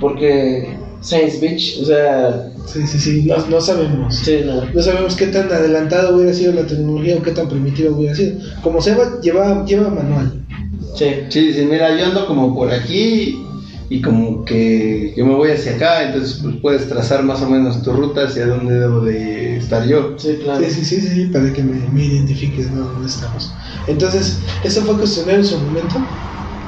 [0.00, 3.24] Porque Science Beach, o sea, Sí, sí, sí.
[3.26, 4.12] No, no sabemos.
[4.16, 4.64] sí, no.
[4.74, 8.38] No sabemos qué tan adelantado hubiera sido la tecnología o qué tan primitiva hubiera sido.
[8.60, 10.42] Como se va, lleva, lleva manual.
[10.96, 11.06] Sí.
[11.28, 13.40] Sí, sí, mira, yo ando como por aquí
[13.88, 17.82] y como que yo me voy hacia acá, entonces pues puedes trazar más o menos
[17.82, 20.14] tu ruta hacia dónde debo de estar yo.
[20.18, 20.64] Sí, claro.
[20.64, 22.84] Sí, sí, sí, sí, sí, para que me, me identifiques ¿no?
[22.84, 23.52] dónde estamos.
[23.86, 26.00] Entonces, eso fue cuestionar en su momento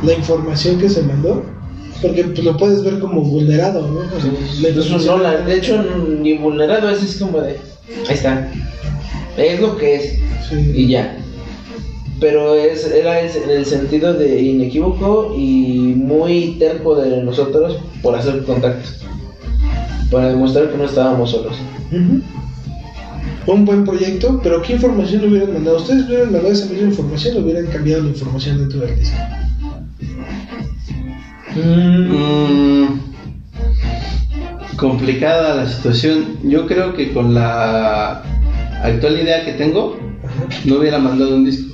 [0.02, 1.44] la información que se mandó,
[2.00, 4.00] porque pues, lo puedes ver como vulnerado, ¿no?
[4.00, 5.38] O sea, la.
[5.38, 5.84] De hecho,
[6.20, 7.56] ni vulnerado es, es como de.
[8.08, 8.48] Ahí está.
[9.36, 10.18] Es lo que es.
[10.48, 10.72] Sí.
[10.74, 11.16] Y ya.
[12.20, 18.44] Pero es, era en el sentido de inequívoco y muy terco de nosotros por hacer
[18.44, 19.00] contactos.
[20.10, 21.54] Para demostrar que no estábamos solos.
[23.46, 25.78] Un buen proyecto, pero ¿qué información le hubieran mandado?
[25.78, 29.16] ¿Ustedes hubieran mandado esa misma información o hubieran cambiado la información dentro del disco?
[31.56, 32.98] Mm,
[34.76, 36.38] complicada la situación.
[36.42, 38.22] Yo creo que con la
[38.82, 39.98] actual idea que tengo,
[40.64, 41.67] no hubiera mandado un disco.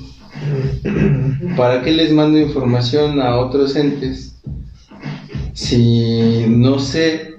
[1.57, 4.35] ¿Para qué les mando información a otros entes
[5.53, 7.35] si no sé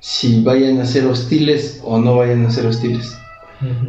[0.00, 3.16] si vayan a ser hostiles o no vayan a ser hostiles?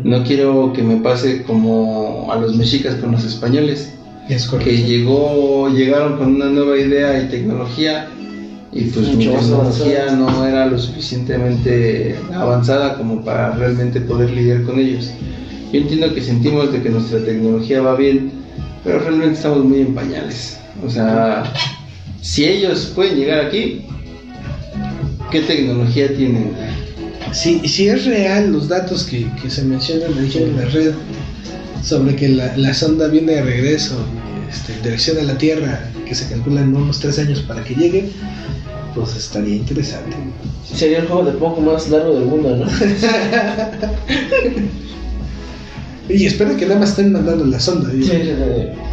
[0.04, 3.94] No quiero que me pase como a los mexicas con los españoles,
[4.28, 8.08] Es que llegó, llegaron con una nueva idea y tecnología
[8.74, 14.30] y pues mi Mucho más tecnología no era lo suficientemente avanzada como para realmente poder
[14.32, 15.12] lidiar con ellos.
[15.72, 18.41] Yo entiendo que sentimos de que nuestra tecnología va bien,
[18.84, 20.58] pero realmente estamos muy en pañales.
[20.86, 21.44] O sea,
[22.22, 23.86] si ellos pueden llegar aquí,
[25.32, 26.54] ¿qué tecnología tienen?
[27.32, 30.94] Si, si es real los datos que, que se mencionan ahí en la red
[31.84, 33.96] sobre que la, la sonda viene de regreso
[34.52, 38.10] este, en dirección a la Tierra, que se calculan unos tres años para que llegue,
[38.94, 40.18] pues estaría interesante.
[40.74, 42.66] Sería el juego de poco más largo del mundo, ¿no?
[46.14, 48.14] Y espero que nada más estén mandando la sonda, digo,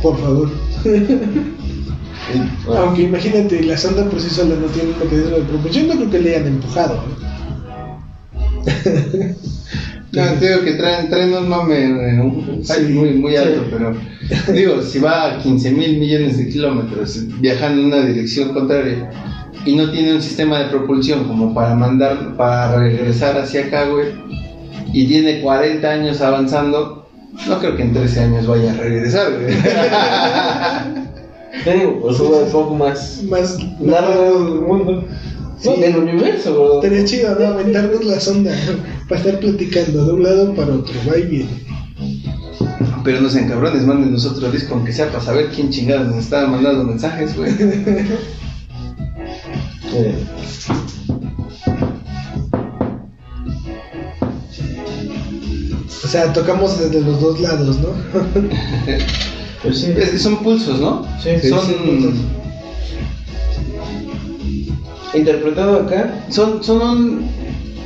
[0.03, 0.51] por favor.
[2.77, 6.11] Aunque imagínate, la sonda por sí sola no tiene un mecanismo de propulsión, no creo
[6.11, 7.03] que le hayan empujado.
[8.67, 9.35] ¿eh?
[10.11, 13.37] No, te digo que traen, traen un mame, eh, un Sí, muy, muy sí.
[13.37, 13.95] alto, pero
[14.55, 19.11] digo, si va a 15 mil millones de kilómetros viajando en una dirección contraria
[19.67, 24.09] y no tiene un sistema de propulsión como para mandar, para regresar hacia acá, güey,
[24.95, 27.07] y tiene 40 años avanzando,
[27.47, 29.55] no creo que en 13 años vaya a regresar, güey.
[31.65, 35.05] Te digo, juego de poco más Más largo del mundo.
[35.59, 35.71] Sí.
[35.71, 36.83] No, del universo, bro.
[36.83, 37.47] Estaría chido, ¿no?
[37.47, 38.55] Aventarnos la sonda
[39.09, 41.51] para estar platicando de un lado para otro, va y viene.
[43.03, 46.47] Pero no sean cabrones, mándenos otro disco, aunque sea para saber quién chingados nos está
[46.47, 47.53] mandando mensajes, güey.
[49.91, 50.15] Eh,
[56.09, 57.89] O sea, tocamos desde los dos lados, ¿no?
[59.63, 59.93] Pues sí.
[59.95, 61.05] Es son pulsos, ¿no?
[61.23, 62.15] Sí, sí, son, sí, pulsos.
[65.15, 67.25] Interpretado acá, son, son,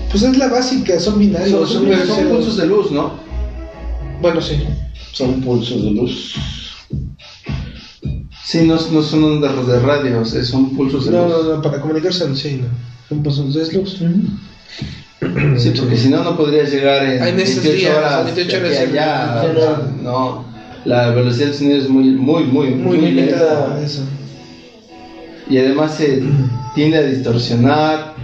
[0.08, 1.68] Pues es la básica, son binarios.
[1.72, 1.84] son,
[2.28, 3.14] pulsos de luz, ¿no?
[4.20, 4.54] Bueno, sí.
[5.10, 6.34] son pulsos de luz.
[8.44, 11.44] Sí, no, no son ondas de radio, es- son pulsos de No, luz.
[11.44, 12.68] no, no, para comunicarse sí, no.
[13.08, 14.00] Son pulsos de luz.
[15.58, 18.66] Sí, porque si no, no podrías llegar en, en estos 28 días, horas, 28 de
[18.66, 19.40] horas allá.
[19.42, 20.44] Sí, o sea, no,
[20.84, 24.02] la velocidad del sonido es muy, muy, muy, Muy muy limitada eso.
[25.48, 26.22] Y además se
[26.74, 28.14] tiende a distorsionar.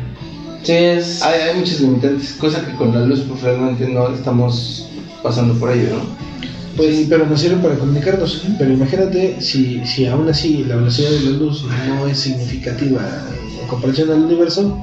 [0.63, 1.23] Sí, es.
[1.23, 4.89] Hay, hay muchos limitantes, cosa que con la luz pues realmente no estamos
[5.23, 6.29] pasando por ello, ¿no?
[6.77, 8.45] Pues, pero nos sirve para comunicarnos.
[8.59, 13.01] Pero imagínate si, si aún así la velocidad de la luz no es significativa
[13.61, 14.79] en comparación al universo,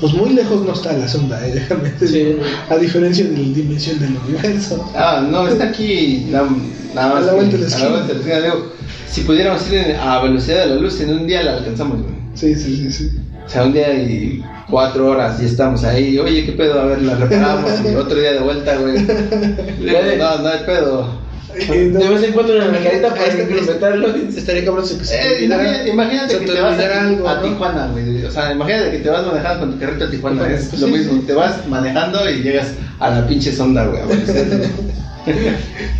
[0.00, 1.52] pues muy lejos no está la sonda, ¿eh?
[1.54, 2.38] déjame decir.
[2.40, 2.48] Sí.
[2.70, 4.90] A diferencia de la dimensión del universo.
[4.94, 6.48] Ah, no, está aquí nada,
[6.94, 7.22] nada más.
[7.24, 8.38] A la vuelta de la a la esquina.
[8.38, 8.72] la digo,
[9.10, 12.14] si pudiéramos ir a velocidad de la luz, en un día la alcanzamos, güey.
[12.34, 13.10] Sí, sí, sí, sí.
[13.46, 16.18] O sea, un día y cuatro horas y estamos ahí.
[16.18, 16.80] Oye, ¿qué pedo?
[16.80, 18.98] A ver, la reparamos y otro día de vuelta, güey.
[18.98, 21.27] Digo, No, no hay pedo.
[21.66, 24.14] De vez en cuando una nalgadita para Este- incrementarlo.
[24.16, 27.34] Estaría cabrón si que se te Eh, imagínate, imagínate que te vas a, algo, a
[27.36, 27.42] ¿no?
[27.42, 28.24] Tijuana, güey.
[28.24, 30.42] O sea, imagínate que te vas manejando con tu carrito a Tijuana.
[30.44, 30.76] Pues Es sí.
[30.80, 31.22] lo mismo.
[31.26, 32.68] Te vas manejando y llegas
[33.00, 34.00] a la pinche sonda, güey.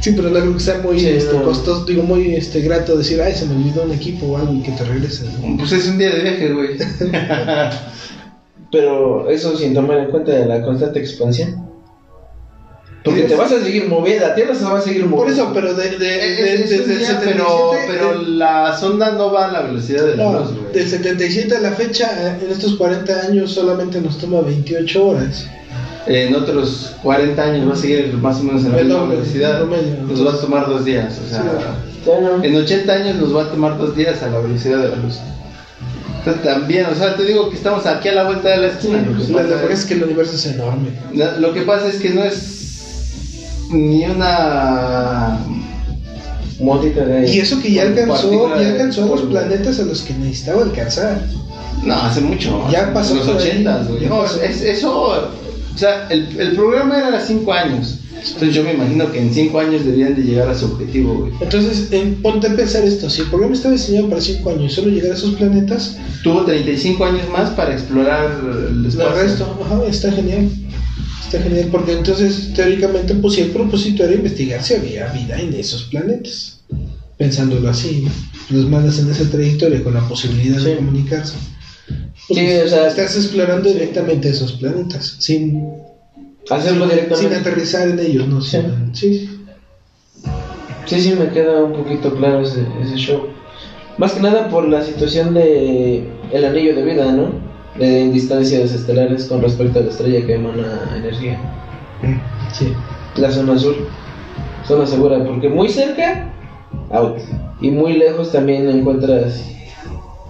[0.00, 1.42] Sí, pero no creo que sea muy Sí, este, no.
[1.42, 4.62] costoso, digo, muy este, grato decir, ay, se me olvidó un equipo o algo y
[4.62, 5.26] que te regreses.
[5.38, 5.58] ¿no?
[5.58, 6.78] Pues es un día de viaje, güey.
[8.72, 11.67] Pero eso sin tomar en cuenta de la constante expansión.
[13.08, 15.16] Porque Sí, te vas a seguir moviendo, la Tierra se va a seguir moviendo.
[15.24, 18.12] Por eso, pero de, de, de- Es- es desde un el día, 77, pero, pero
[18.20, 20.72] el- la sonda no va a la velocidad de la no, luz, güey.
[20.72, 25.46] del 77 a la fecha, eh, en estos 40 años solamente nos toma 28 horas.
[26.06, 29.62] En otros 40 años va a seguir más o menos en la misma velocidad.
[30.06, 31.18] Nos va a tomar dos días.
[31.24, 31.76] O sea,
[32.42, 35.18] en 80 años nos va a tomar dos días a la velocidad de la luz.
[36.20, 38.98] Entonces, también, o sea, te digo que estamos aquí a la vuelta de la esquina.
[38.98, 40.88] Lo que la pasa verdad es- es que el universo es enorme.
[41.38, 42.57] Lo que pasa es que no es
[43.70, 45.38] ni una
[46.60, 47.30] motita de.
[47.32, 51.20] Y eso que ya alcanzó, ya alcanzó los planetas a los que necesitaba alcanzar.
[51.84, 54.42] no hace mucho Ya pasó en los por ahí, 80 güey no pasó.
[54.42, 55.00] es, eso
[55.74, 59.32] o sea el, el programa era a 5 años entonces yo me imagino que en
[59.32, 63.08] 5 años deberían de llegar a su objetivo güey Entonces, en- ponte a pensar esto:
[63.08, 66.42] si el programa estaba diseñado para 5 años y solo llegar a esos planetas, tuvo
[66.44, 70.48] 35 años más para explorar el el espacio resto, ajá, está genial.
[71.28, 75.52] Está genial, porque entonces, teóricamente, pues si el propósito era investigar si había vida en
[75.52, 76.60] esos planetas.
[77.18, 78.06] Pensándolo así,
[78.48, 81.34] los mandas en esa trayectoria con la posibilidad de comunicarse.
[82.28, 85.68] Pues, Sí, o sea- estás explorando directamente esos planetas, sin,
[86.48, 87.36] Hacerlo sin directamente.
[87.36, 88.40] aterrizar en ellos, ¿no?
[88.40, 88.56] Sí.
[88.56, 89.30] Sin- sí.
[90.86, 93.26] Sí, sí, me queda un poquito claro ese, ese show.
[93.98, 97.32] Más que nada por la situación de el anillo de vida, ¿no?
[97.78, 101.38] De distancias estelares con respecto a la estrella que emana energía.
[102.52, 102.72] Sí.
[103.16, 103.76] La zona azul.
[104.66, 106.30] Zona segura, porque muy cerca,
[106.90, 107.18] out.
[107.60, 109.44] Y muy lejos también encuentras.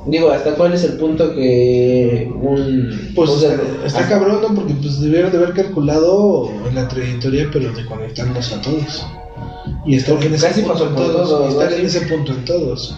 [0.07, 3.13] Digo, ¿hasta cuál es el punto que un.
[3.15, 3.53] Pues o sea,
[3.85, 4.55] está, hasta- cabrón, ¿no?
[4.55, 9.07] Porque pues debieron de haber calculado en la trayectoria, pero de conectarnos a todos.
[9.85, 11.29] Y estar Porque en ese casi punto pasó en por todos.
[11.29, 12.97] todo, y estar en ese punto en todos.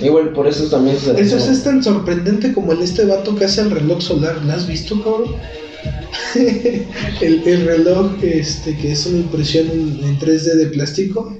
[0.00, 1.20] Igual por eso también se.
[1.20, 4.40] Eso es tan sorprendente como el este vato que hace el reloj solar.
[4.44, 5.34] ¿Lo has visto, cabrón?
[6.34, 11.36] el, el reloj este que es una impresión en, en 3D de plástico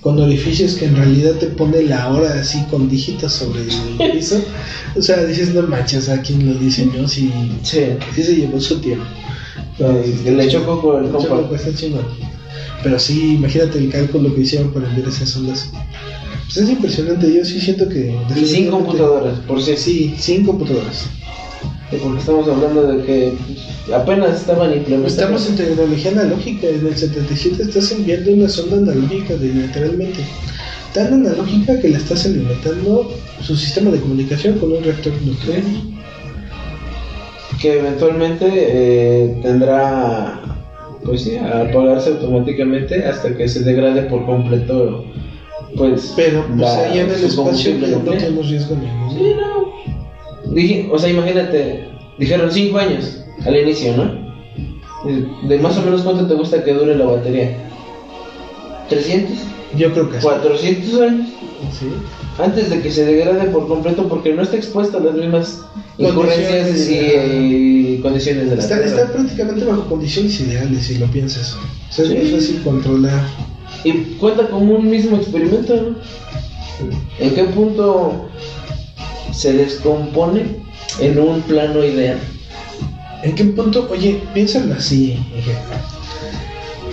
[0.00, 4.42] con orificios que en realidad te pone la hora así con dígitos sobre el piso.
[4.96, 7.06] O sea, dices, no manches, ¿a quién lo diseñó?
[7.08, 7.80] Si, Sí.
[8.14, 9.04] sí se llevó su tiempo.
[9.78, 11.40] Eh, le echó coco el compa.
[11.54, 11.88] está.
[12.82, 15.70] Pero sí, imagínate el cálculo que hicieron para enviar esas ondas.
[16.54, 18.14] Pues es impresionante, yo sí siento que...
[18.36, 21.08] Y sin computadoras, por si Sí, sin computadoras.
[21.90, 23.32] Porque estamos hablando de que
[23.94, 25.08] apenas estaban implementando.
[25.08, 26.66] Estamos en tecnología analógica.
[26.66, 30.20] En el 77 estás enviando una sonda analógica, de, literalmente.
[30.92, 33.10] Tan analógica que la estás alimentando
[33.40, 35.62] su sistema de comunicación con un reactor nuclear.
[37.62, 40.42] que eventualmente eh, tendrá
[41.02, 45.04] pues sí, a apagarse automáticamente hasta que se degrade por completo
[45.76, 49.12] pues Pero pues la- ahí en el espacio no tenemos riesgo ninguno.
[49.12, 50.52] Sí, no.
[50.54, 54.22] Dije, o sea, imagínate, dijeron 5 años al inicio, ¿no?
[55.48, 57.56] De, más o menos cuánto te gusta que dure la batería.
[58.88, 59.36] 300,
[59.76, 60.22] Yo creo que sí.
[60.22, 61.28] 400 años
[61.78, 61.86] Sí.
[62.38, 65.60] antes de que se degrade por completo porque no está expuesto a las mismas
[65.96, 68.90] incurrencias Condiciones, y condiciones de la Está, Tierra.
[69.02, 71.54] está prácticamente bajo condiciones ideales, si lo piensas.
[71.54, 72.16] O sea, es Sí.
[72.18, 73.22] muy fácil controlar.
[73.84, 75.96] Y cuenta como un mismo experimento, ¿no?
[77.18, 78.28] ¿En qué punto
[79.32, 80.44] se descompone
[81.00, 82.18] en un plano ideal?
[83.22, 83.88] ¿En qué punto?
[83.90, 85.18] Oye, piénsalo así.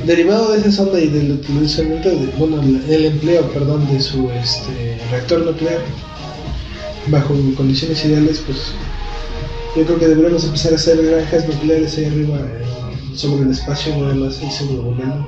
[0.06, 4.98] Derivado de esa sonda y del utilizamiento, de, bueno, el empleo, perdón, de su este,
[5.12, 5.80] reactor nuclear
[7.08, 8.58] bajo condiciones ideales, pues
[9.76, 12.89] yo creo que deberíamos empezar a hacer granjas nucleares ahí arriba eh,
[13.20, 15.26] sobre el espacio, nada más ahí sobre volando.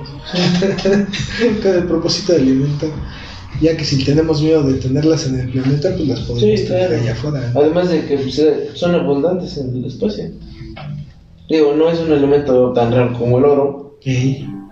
[1.62, 2.90] Con el propósito de alimentar.
[3.62, 6.88] Ya que si tenemos miedo de tenerlas en el planeta, pues las podemos Sí, tener
[6.88, 7.02] claro.
[7.04, 7.52] allá afuera.
[7.54, 7.60] ¿no?
[7.60, 10.32] Además de que pues, eh, son abundantes en el espacio.
[11.50, 13.98] Digo, no es un elemento tan raro como el oro,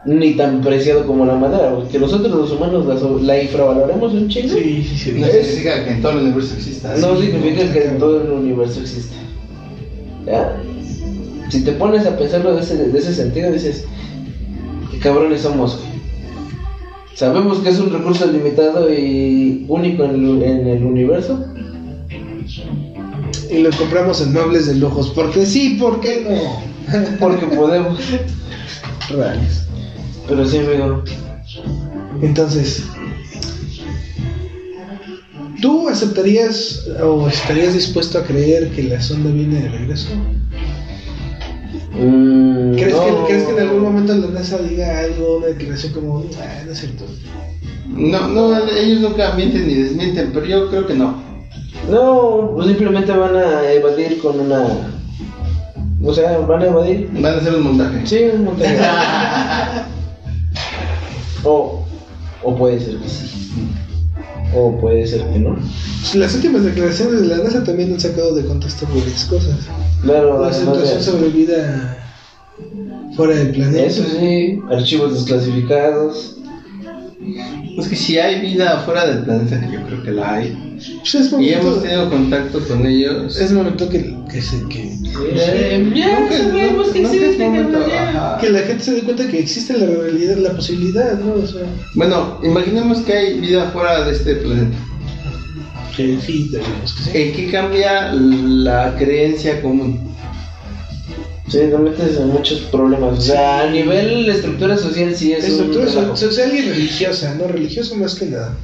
[0.06, 2.96] ni tan preciado como la madera, porque nosotros los humanos la,
[3.36, 4.54] la infravaloramos un chingo.
[4.54, 5.12] Sí, sí, sí.
[5.20, 6.96] No significa que en todo el universo exista.
[6.98, 7.26] No Sí.
[7.28, 9.16] significa que en todo el universo existe.
[10.26, 10.56] Ya.
[11.50, 13.86] Si te pones a pensarlo de ese, de ese sentido, dices,
[14.92, 15.80] qué cabrones somos.
[17.16, 21.44] Sabemos que es un recurso limitado y único en el, en el universo.
[23.52, 25.10] Y lo compramos en muebles de lujos.
[25.10, 27.00] Porque sí, ¿por qué no?
[27.20, 28.00] Porque podemos.
[29.10, 29.64] Reales.
[30.28, 31.04] Pero sí, amigo.
[32.22, 32.84] Entonces,
[35.62, 40.10] ¿tú aceptarías o estarías dispuesto a creer que la sonda viene de regreso?
[41.94, 43.04] Mm, ¿Crees, no.
[43.04, 46.72] que, ¿Crees que en algún momento la NASA diga algo, una declaración como, ah, no
[46.72, 47.06] es cierto?
[47.88, 51.16] No, no, ellos nunca mienten ni desmienten, pero yo creo que no.
[51.90, 54.92] No, pues simplemente van a evadir con una.
[56.04, 57.10] O sea, van a evadir.
[57.14, 58.06] Van a hacer un montaje.
[58.06, 58.68] Sí, un montón.
[61.44, 61.84] o,
[62.44, 63.26] o puede ser que sí.
[64.54, 65.56] O puede ser que no.
[65.56, 69.56] Pues Las últimas declaraciones de la NASA también han sacado de contexto varias cosas.
[70.02, 71.98] Claro, La situación sobre vida
[73.16, 73.84] fuera del planeta.
[73.84, 76.38] Eso sí, archivos desclasificados.
[77.78, 80.69] Es que si hay vida fuera del planeta, que yo creo que la hay, Pues
[81.04, 84.98] es y hemos tenido contacto con ellos, es momento que, que, se, que,
[88.42, 91.34] que la gente se dé cuenta que existe la realidad, la posibilidad, ¿no?
[91.44, 91.62] O sea,
[91.96, 94.78] Bueno, imaginemos que hay vida fuera de este planeta.
[95.96, 97.10] que sí, tenemos que sí.
[97.14, 100.00] ¿En qué cambia la creencia común?
[101.48, 103.18] Sí, te metes en muchos problemas.
[103.18, 107.48] O sea, a nivel estructura social sí es Estructura un so- social y religiosa, ¿no?
[107.48, 108.56] Religiosa más que nada.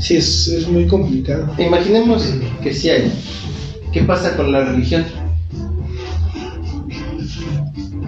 [0.00, 1.52] Sí, es, es muy complicado.
[1.58, 2.24] Imaginemos
[2.62, 3.12] que sí hay.
[3.92, 5.04] ¿Qué pasa con la religión?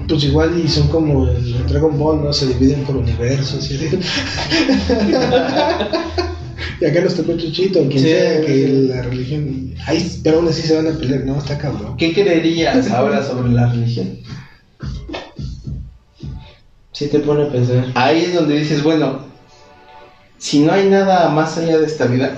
[0.09, 2.33] Pues igual y son como el Dragon Ball, ¿no?
[2.33, 3.89] Se dividen por universos y así.
[6.81, 8.87] y acá nos tocó Chuchito, quien Sí, sea, que sí.
[8.89, 9.75] la religión...
[9.87, 11.97] Ahí, pero aún así se van a pelear, no, está cabrón.
[11.97, 14.19] ¿Qué creerías ahora sobre la religión?
[16.93, 17.87] Sí te pone a pensar.
[17.95, 19.30] Ahí es donde dices, bueno,
[20.41, 22.33] si no hay nada más allá de esta vida,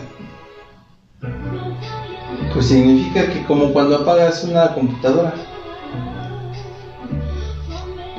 [2.52, 5.32] pues significa que como cuando apagas una computadora,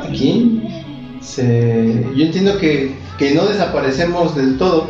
[0.02, 0.64] aquí
[1.20, 2.08] se...
[2.16, 4.90] yo entiendo que, que no desaparecemos del todo,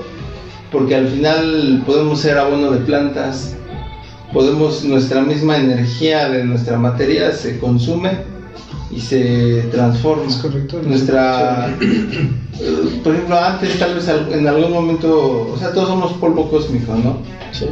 [0.71, 3.55] porque al final podemos ser abono de plantas,
[4.31, 8.32] podemos, nuestra misma energía de nuestra materia se consume
[8.95, 10.25] y se transforma.
[10.27, 10.81] Es correcto.
[10.85, 16.49] Nuestra, eh, por ejemplo, antes tal vez en algún momento, o sea, todos somos polvo
[16.49, 17.17] cósmico, ¿no?
[17.51, 17.65] Sí.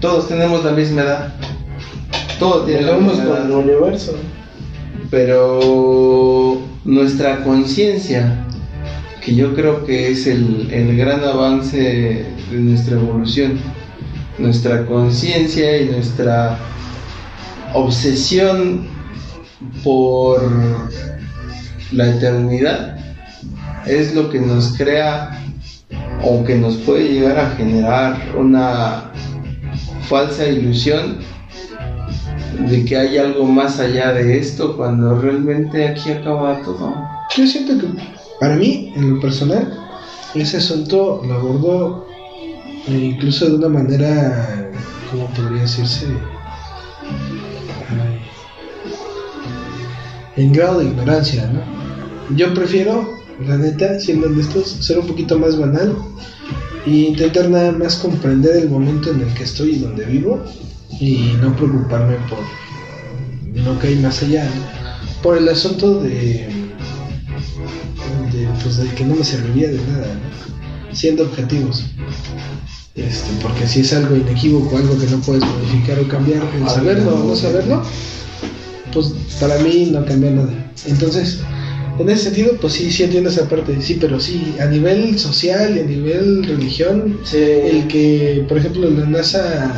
[0.00, 1.34] Todos tenemos la misma edad.
[2.38, 3.50] Todos tienen la misma con el edad.
[3.50, 4.14] universo.
[5.10, 8.46] Pero nuestra conciencia,
[9.24, 13.58] que yo creo que es el, el gran avance de nuestra evolución,
[14.38, 16.58] nuestra conciencia y nuestra
[17.74, 18.93] obsesión
[19.82, 20.40] por
[21.92, 22.96] la eternidad
[23.86, 25.40] es lo que nos crea
[26.22, 29.12] o que nos puede llegar a generar una
[30.08, 31.18] falsa ilusión
[32.68, 36.94] de que hay algo más allá de esto cuando realmente aquí acaba todo.
[37.36, 37.88] Yo siento que,
[38.40, 39.78] para mí, en lo personal,
[40.34, 42.06] ese asunto lo abordó
[42.88, 44.70] eh, incluso de una manera,
[45.10, 46.06] ¿cómo podría decirse?
[50.36, 51.62] En grado de ignorancia, ¿no?
[52.36, 55.96] Yo prefiero, la neta, siendo honestos, ser un poquito más banal
[56.86, 60.42] e intentar nada más comprender el momento en el que estoy y donde vivo
[61.00, 62.38] y no preocuparme por
[63.62, 65.22] lo que hay más allá, ¿no?
[65.22, 66.48] por el asunto de,
[68.32, 70.94] de, pues, de que no me serviría de nada, ¿no?
[70.94, 71.84] siendo objetivos.
[72.94, 77.14] Este, porque si es algo inequívoco, algo que no puedes modificar o cambiar, el saberlo
[77.14, 77.82] o no saberlo,
[78.94, 80.72] pues para mí no cambia nada.
[80.86, 81.40] Entonces,
[81.98, 85.76] en ese sentido, pues sí, sí entiendo esa parte, sí, pero sí, a nivel social
[85.76, 87.36] y a nivel religión, Sí.
[87.38, 89.72] el que, por ejemplo, la NASA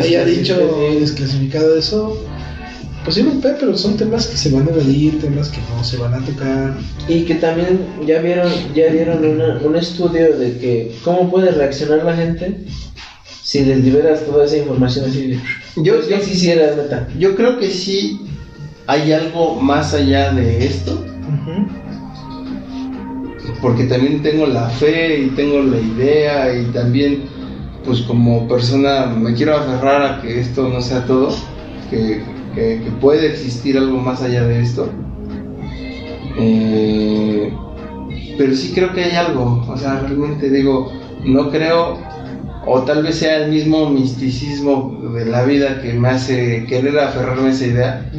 [0.00, 0.56] haya dicho
[0.98, 2.16] desclasificado eso,
[3.04, 6.14] pues sí, pero son temas que se van a evadir, temas que no se van
[6.14, 6.76] a tocar.
[7.08, 12.04] Y que también ya vieron, ya dieron una- un estudio de que cómo puede reaccionar
[12.04, 12.64] la gente
[13.46, 15.40] si les liberas toda esa información así.
[15.76, 17.06] Yo- Pues, yo sí hiciera neta.
[17.16, 18.20] Yo creo que sí
[18.88, 21.00] hay algo más allá de esto,
[23.62, 27.24] porque también tengo la fe y tengo la idea y también
[27.84, 31.28] pues como persona me quiero aferrar a que esto no sea todo,
[31.88, 32.22] que,
[32.54, 34.88] que- que puede existir algo más allá de esto.
[36.38, 37.52] Eh,
[38.36, 40.92] pero sí creo que hay algo, o sea, realmente digo,
[41.24, 41.98] no creo,
[42.66, 47.48] o tal vez sea el mismo misticismo de la vida que me hace querer aferrarme
[47.48, 48.10] a esa idea,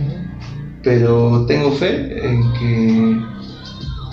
[0.83, 3.17] pero tengo fe en que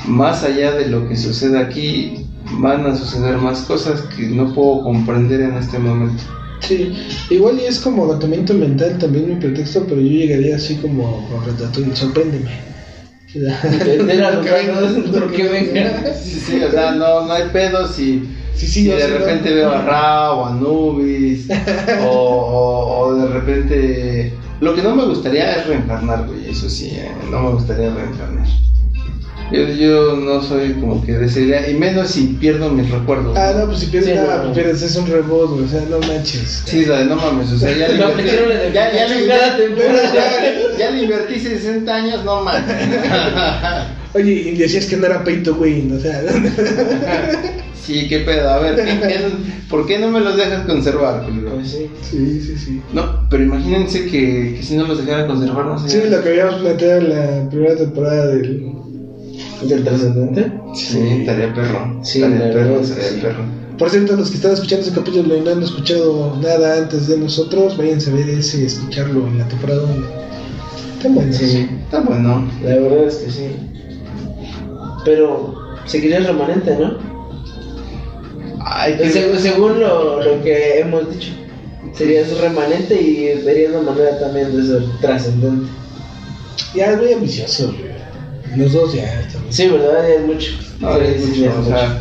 [0.07, 2.27] más allá de lo que sucede aquí,
[2.59, 6.23] van a suceder más cosas que no puedo comprender en este momento.
[6.61, 6.93] Sí,
[7.31, 11.47] igual y es como agotamiento mental también mi pretexto, pero yo llegaría así como con
[11.47, 12.75] Ratatouille, sorpréndeme.
[13.35, 16.15] Era los datos porque venga.
[16.23, 18.23] Sí, sí, o sea, no, no hay pedo si,
[18.57, 21.49] Sí, o de repente veo a Ra o a Nubis
[22.03, 24.35] o, o, o de repente...
[24.61, 28.47] Lo que no me gustaría es reencarnar, güey, eso sí, eh, no me gustaría reencarnar.
[29.53, 33.37] Yo, yo no soy como que de esa idea, y menos si pierdo mis recuerdos.
[33.37, 34.53] Ah, no, pues si pierdes Sí, nada, no, no.
[34.53, 36.63] pues pierdes, es un reboot, güey, o sea, no manches.
[36.65, 38.23] Sí, la de no mames, o sea, ya le invertí,
[38.73, 42.65] ya, ya le ya, ya le invertí 60 años, no mames.
[44.15, 46.23] Oye, y decías que no era pay to win, o sea,
[47.85, 49.21] Sí, qué pedo, a ver, ¿qué- qué-
[49.69, 51.55] ¿por qué no me los dejas conservar, culero?
[51.57, 51.91] Pues sí.
[52.03, 52.83] sí, sí, sí.
[52.93, 55.89] No, pero imagínense que, que si no los dejara conservar, no sé.
[55.89, 58.73] Sí, lo que habíamos planteado en la primera temporada del...
[59.63, 60.53] ¿Del trascendente?
[60.75, 62.01] Sí, estaría perro.
[62.03, 63.19] Sí, estaría perro, estaría sí.
[63.21, 63.45] perro.
[63.79, 67.17] Por cierto, los que están escuchando ese capítulo y no han escuchado nada antes de
[67.19, 70.07] nosotros, váyanse a ver ese y escucharlo en la temporada 1.
[70.97, 71.37] Están buenos.
[71.37, 71.67] Sí.
[71.85, 72.49] Está bueno.
[72.63, 73.47] La verdad es que sí.
[75.05, 75.55] Pero
[75.87, 77.14] seguiría el remanente, ¿no?
[78.67, 81.31] Ay, Se- según lo, lo que hemos dicho.
[81.97, 85.71] Sería su remanente y vería una manera también de ser trascendente.
[86.75, 87.95] Ya es muy ambicioso, güey.
[88.57, 89.43] Los dos ya están.
[89.51, 90.03] Sí, ¿verdad?
[90.09, 90.51] Ya es mucho.
[90.81, 91.71] No, Sí, es sí, mucho, ya es o mucho.
[91.71, 91.99] sea,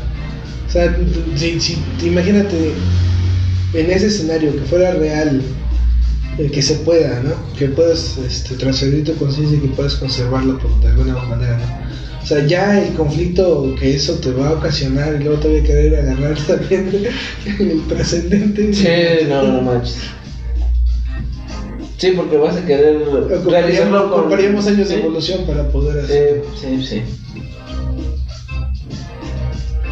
[0.68, 0.97] O sea,
[1.36, 2.72] si, si- imagínate
[3.74, 5.41] en ese escenario que fuera real,
[6.39, 7.32] el que se pueda, ¿no?
[7.57, 11.64] Que puedas este, trascender tu conciencia y que puedas conservarla por, de alguna manera, ¿no?
[12.24, 15.60] O sea, ya el conflicto que eso te va a ocasionar y luego te voy
[15.60, 16.90] a querer agarrar también
[17.60, 18.74] el trascendente.
[18.74, 19.98] Sí, no, no manches.
[21.98, 23.06] Sí, porque vas a querer
[23.46, 24.22] realizarlo con...
[24.22, 27.02] ocuparíamos años de evolución para poder hacer Sí, sí, sí.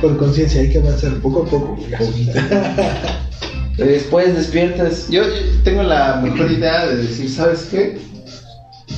[0.02, 1.78] con conciencia, hay que avanzar poco a poco.
[3.78, 5.08] Y después despiertas.
[5.10, 7.98] yo, yo tengo la mejor idea de decir, ¿sabes qué?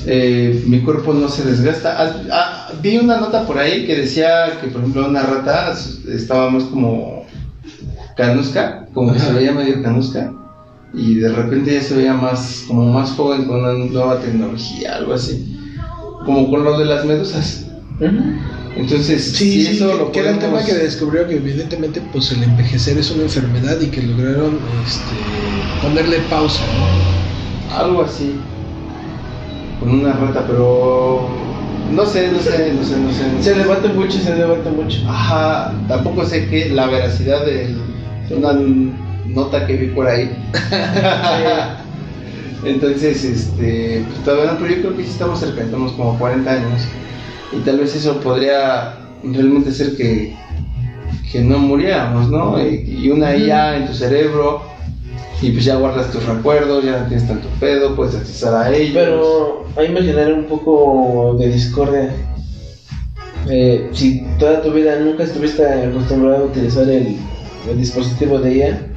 [0.06, 1.96] Eh, mi cuerpo no se desgasta.
[2.82, 5.76] Vi una nota por ahí que decía que, por ejemplo, una rata
[6.08, 7.26] estaba más como
[8.16, 10.32] canusca, como que se veía medio canusca,
[10.94, 15.14] y de repente ya se veía más, como más joven con una nueva tecnología, algo
[15.14, 15.60] así,
[16.26, 17.66] como con lo de las medusas.
[18.76, 22.02] Entonces, Sí, si sí, eso que, lo que era el tema que descubrió que evidentemente
[22.12, 27.76] pues el envejecer es una enfermedad y que lograron este, ponerle pausa, ¿no?
[27.76, 28.36] Algo así.
[29.80, 31.43] Con una rata, pero.
[31.92, 33.44] No sé, no sé, no sé, no sé.
[33.44, 35.00] Se debate mucho, se debate mucho.
[35.08, 37.76] Ajá, tampoco sé qué la veracidad de
[38.32, 38.54] una
[39.28, 40.32] nota que vi por ahí.
[42.66, 46.52] Entonces, este, pues todavía no, pero yo creo que sí estamos cerca, estamos como 40
[46.52, 46.82] años.
[47.52, 50.36] Y tal vez eso podría realmente ser que,
[51.32, 52.60] que no muriéramos, ¿no?
[52.60, 54.64] Y, y una IA en tu cerebro,
[55.44, 58.92] y pues ya guardas tus recuerdos, ya no tienes tanto pedo, puedes accesar a ellos.
[58.94, 62.16] Pero ahí me genera un poco de discordia.
[63.50, 67.18] Eh, si toda tu vida nunca estuviste acostumbrado a utilizar el,
[67.70, 68.88] el dispositivo de IA,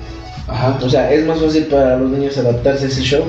[0.46, 0.78] Ajá.
[0.80, 3.24] o sea, es más fácil para los niños adaptarse a ese show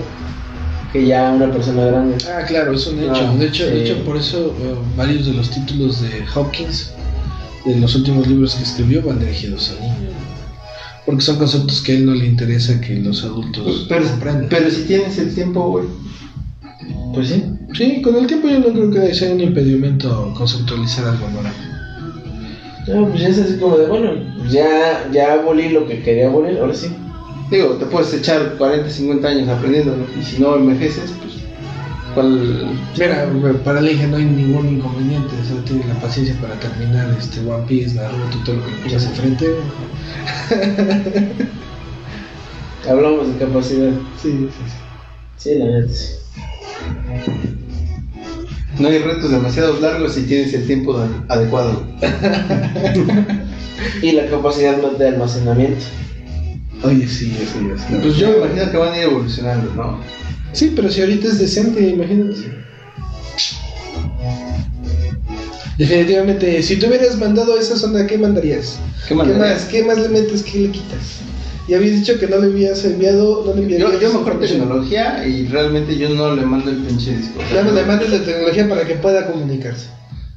[0.94, 2.18] que ya una persona grande.
[2.30, 3.14] Ah, claro, es un hecho.
[3.16, 6.92] Ah, de, hecho de hecho, por eso eh, varios de los títulos de Hopkins,
[7.66, 10.14] de los últimos libros que escribió, van dirigidos a niños.
[11.08, 14.48] Porque son conceptos que a él no le interesa que los adultos Pero, comprendan.
[14.50, 15.86] pero si tienes el tiempo, güey.
[17.14, 17.44] Pues sí.
[17.74, 21.48] sí, con el tiempo yo no creo que sea un impedimento conceptualizar algo nuevo.
[22.88, 26.28] No, pues ya es así como de, bueno, pues ya, ya abolí lo que quería
[26.28, 26.88] abolir, ahora sí.
[27.50, 30.06] Digo, te puedes echar 40, 50 años aprendiendo, ¿no?
[30.20, 31.14] Y si no envejeces,
[32.14, 32.66] ¿Cuál.?
[32.98, 33.30] Mira,
[33.64, 37.66] para el Inge no hay ningún inconveniente, solo tiene la paciencia para terminar este One
[37.68, 39.56] Piece, Naruto y todo lo que le enfrente.
[42.90, 43.92] Hablamos de capacidad.
[44.22, 44.64] Sí, sí,
[45.38, 45.94] Sí, la neta.
[45.94, 46.14] sí.
[48.80, 51.84] No hay retos demasiado largos si tienes el tiempo de- adecuado.
[54.02, 55.82] Y la capacidad de almacenamiento.
[55.82, 55.88] sí.
[56.84, 58.00] Oye, sí, eso ya.
[58.02, 60.00] Pues yo me imagino que van a ir evolucionando, ¿no?
[60.58, 62.36] Sí, pero si ahorita es decente, imagínate.
[65.78, 68.80] Definitivamente, si tú hubieras mandado esa sonda, ¿qué mandarías?
[69.08, 69.62] ¿Qué mandarías?
[69.62, 69.66] más?
[69.66, 70.42] ¿Qué más le metes?
[70.42, 71.20] ¿Qué le quitas?
[71.68, 73.92] Y habías dicho que no le habías enviado, no le enviarías.
[73.92, 77.40] Yo, yo mejor tecnología y realmente yo no le mando el pinche disco.
[77.54, 79.90] Ya no le mandes la tecnología para que pueda comunicarse.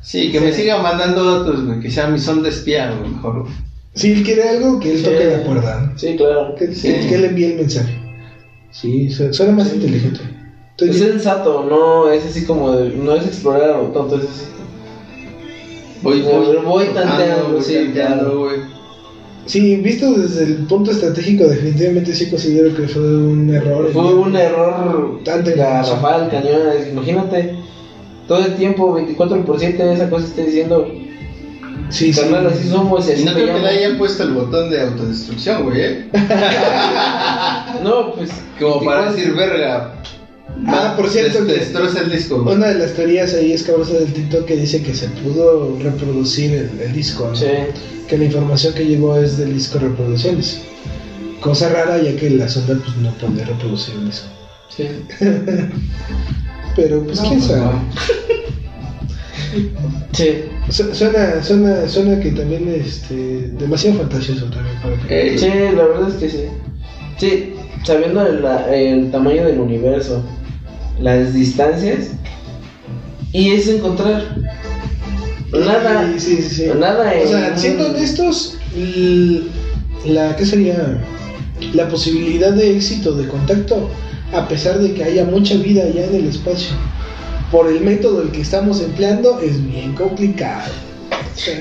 [0.03, 3.47] Sí, que me siga mandando datos, güey, que sea mi sonda espía, güey, mejor.
[3.95, 5.05] Si él quiere algo, que él Sí.
[5.05, 5.93] toque la cuerda.
[5.97, 6.55] Sí, claro.
[6.59, 6.89] Que, Sí.
[6.89, 8.00] que- que él envíe el mensaje.
[8.71, 10.21] Sí, su- suena más inteligente.
[10.71, 14.45] Estoy Es sensato, no es así como de, no es explorar o tanto, es así.
[16.03, 18.57] Voy, Voy- voy, voy tanteando, sí, tanteando, güey.
[19.47, 23.91] Sí, visto desde el punto estratégico, definitivamente sí considero que fue un error.
[23.93, 26.61] Fue un error Tanta garrafal, cañón.
[26.93, 27.57] Imagínate
[28.29, 30.87] todo el tiempo, 24 por 7, esa cosa esté diciendo,
[31.91, 32.21] Sí, sí.
[32.21, 33.65] carnal, así somos así Y no creo que llamo".
[33.65, 36.09] le hayan puesto el botón de autodestrucción, güey, ¿eh?
[37.85, 38.31] No, pues.
[38.59, 39.13] Como para 24.
[39.17, 39.95] decir, verga.
[40.67, 42.57] Ah, por cierto Des- que- Destroza el disco, güey.
[42.57, 46.81] Una de las teorías ahí escabrosas del TikTok que dice que se pudo reproducir el,
[46.81, 47.37] el disco, ¿no?
[47.37, 47.47] Sí.
[48.09, 50.61] que la información que llegó es del disco reproducciones.
[51.41, 54.27] Cosa rara ya que la sonda pues no puede reproducir el disco.
[54.69, 54.89] Sí.
[56.77, 57.61] Pero pues No, quién pues, sabe.
[57.63, 57.83] no.
[60.13, 60.45] Sí.
[60.69, 63.15] Su- Suena, suena, suena que también este
[63.59, 66.45] demasiado fantasioso también para que- Eh, Sí, la verdad es que sí.
[67.19, 70.23] Sí, sabiendo el, el tamaño del universo,
[71.01, 72.11] las distancias,
[73.33, 74.23] y es encontrar
[75.53, 76.71] nada, Sí, sí, sí, sí.
[76.79, 78.57] nada O sea, en- siendo honestos,
[80.05, 81.01] la ¿qué sería?
[81.75, 83.91] La posibilidad de éxito de contacto,
[84.33, 86.71] a pesar de que haya mucha vida allá en el espacio,
[87.51, 90.71] por el método el que estamos empleando, es bien complicado.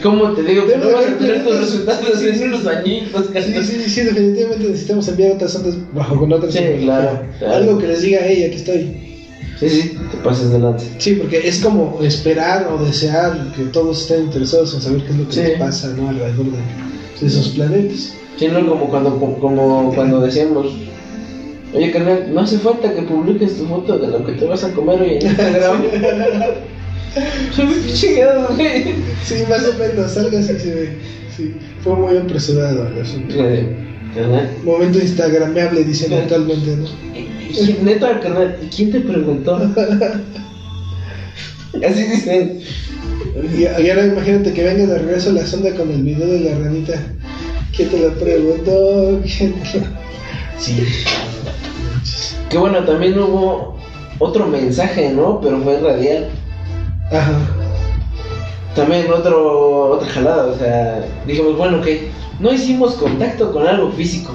[0.04, 0.64] ¿Cómo te digo?
[0.78, 2.44] No vas a tener resultados Sí, sí, en sí.
[2.44, 3.66] unos añitos, Sí, carnal.
[3.66, 7.54] sí, sí, definitivamente necesitamos enviar otras ondas bajo con otras Sí, claro, claro.
[7.56, 9.06] Algo que les diga, hey, aquí estoy.
[9.60, 10.86] Sí, sí, te pasas de lance.
[10.98, 15.18] Sí, porque es como esperar o desear que todos estén interesados en saber qué es
[15.18, 15.42] lo que Sí.
[15.42, 16.10] les pasa ¿no?
[16.10, 16.58] alrededor de,
[17.22, 18.14] de esos planetas.
[18.38, 20.68] Sí, no como cuando, como cuando decíamos,
[21.74, 24.72] oye, carnal, no hace falta que publiques tu foto de lo que te vas a
[24.74, 25.84] comer hoy en Instagram.
[27.56, 28.96] Soy muy chingado, güey.
[29.24, 30.90] Sí, más o menos, algo así se ve.
[31.36, 33.36] Sí, fue muy apresurado el asunto.
[34.16, 36.86] Carnal, Momento instagrameable, dicen actualmente, ¿no?
[37.16, 37.28] y-
[37.72, 39.56] y neta, carnal, ¿y ¿quién te preguntó?
[41.88, 42.60] Así dicen.
[43.58, 46.58] Y, y ahora imagínate que venga de regreso la sonda con el video de la
[46.60, 46.94] ranita.
[47.76, 49.22] ¿Quién te lo preguntó?
[49.24, 49.86] ¿Quién te lo-
[50.60, 50.84] Sí.
[52.50, 53.76] Que bueno, también hubo
[54.20, 55.40] otro mensaje, ¿no?
[55.42, 56.30] Pero fue radial.
[57.12, 57.34] Ajá.
[58.76, 64.32] También otro, otra jalada, o sea, dijimos, bueno, que no hicimos contacto con algo físico.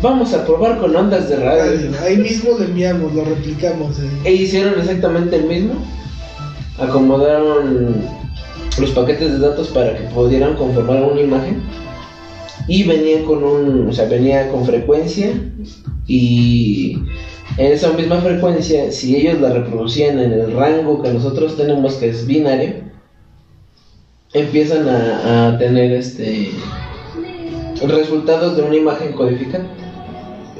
[0.00, 1.90] Vamos a probar con ondas de radio.
[2.02, 3.98] Ahí mismo lo enviamos, lo replicamos.
[3.98, 4.08] eh.
[4.24, 5.74] E hicieron exactamente el mismo.
[6.78, 7.96] Acomodaron
[8.78, 11.62] los paquetes de datos para que pudieran conformar una imagen.
[12.68, 15.32] Y venía con un, o sea, venía con frecuencia.
[16.06, 16.98] Y
[17.58, 22.10] en esa misma frecuencia, si ellos la reproducían en el rango que nosotros tenemos, que
[22.10, 22.74] es binario,
[24.34, 26.50] empiezan a, a tener este
[27.86, 29.64] resultados de una imagen codificada.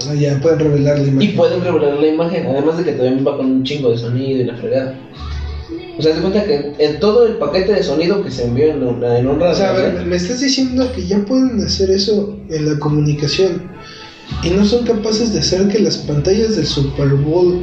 [0.09, 1.37] Ah, ya pueden revelar la Y imagen.
[1.37, 4.45] pueden revelar la imagen, además de que también va con un chingo de sonido y
[4.45, 4.95] la fregada.
[5.99, 8.83] O sea, se cuenta que en todo el paquete de sonido que se envió en,
[8.85, 11.91] un- en un O sea, a radio, ver, me estás diciendo que ya pueden hacer
[11.91, 13.63] eso en la comunicación
[14.45, 17.59] y no son capaces de hacer que las pantallas del Super Bowl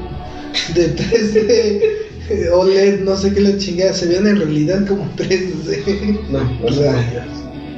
[0.74, 1.82] de 3D
[2.30, 6.20] eh, OLED, no sé qué la chingada, se vean en realidad como 3D.
[6.30, 6.92] no, no sé.
[6.92, 7.24] Rayos.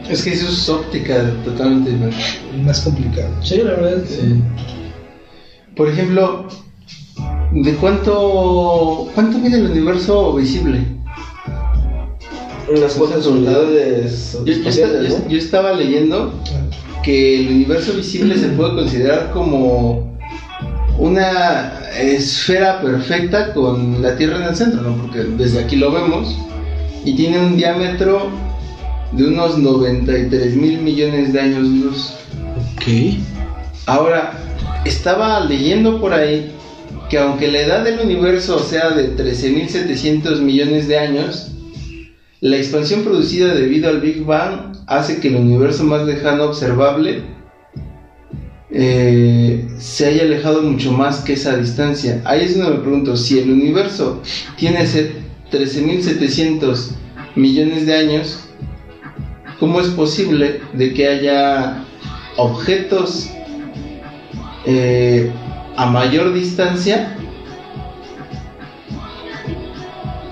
[0.09, 2.17] Es que eso es óptica totalmente diferente.
[2.63, 3.29] Más complicado.
[3.43, 4.41] Sí, la verdad es que Sí.
[5.75, 6.47] Por ejemplo,
[7.63, 10.79] ¿de cuánto cuánto mide el universo visible?
[12.69, 16.33] Unas cuantas unidades Yo, yo yo estaba leyendo
[17.03, 20.17] que el universo visible se puede considerar como
[20.99, 24.97] una esfera perfecta con la Tierra en el centro, ¿no?
[24.97, 26.37] Porque desde aquí lo vemos
[27.05, 28.29] y tiene un diámetro
[29.13, 32.13] de unos 93 mil millones de años luz.
[32.75, 33.17] Ok.
[33.85, 34.33] Ahora,
[34.83, 36.51] estaba leyendo por ahí
[37.09, 41.51] que aunque la edad del universo sea de 13.700 millones de años,
[42.41, 47.23] la expansión producida debido al Big Bang hace que el universo más lejano observable
[48.69, 52.21] eh, se haya alejado mucho más que esa distancia.
[52.25, 54.21] Ahí es donde me pregunto, si el universo
[54.57, 55.13] tiene ese
[55.51, 56.91] 13.700
[57.35, 58.39] millones de años,
[59.59, 61.85] ¿cómo es posible de que haya
[62.35, 63.29] objetos
[64.65, 65.31] eh,
[65.77, 67.15] a mayor distancia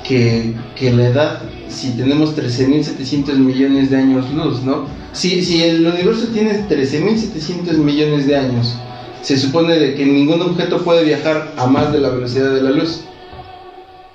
[0.04, 1.42] que, que la edad
[1.76, 4.86] si tenemos 13.700 millones de años luz, ¿no?
[5.12, 8.76] Si, si el universo tiene 13.700 millones de años,
[9.22, 12.72] se supone de que ningún objeto puede viajar a más de la velocidad de la
[12.72, 13.02] luz.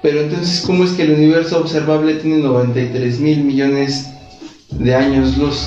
[0.02, 4.10] Pero entonces, ¿cómo es que el universo observable tiene 93 mil millones
[4.70, 5.66] de años luz?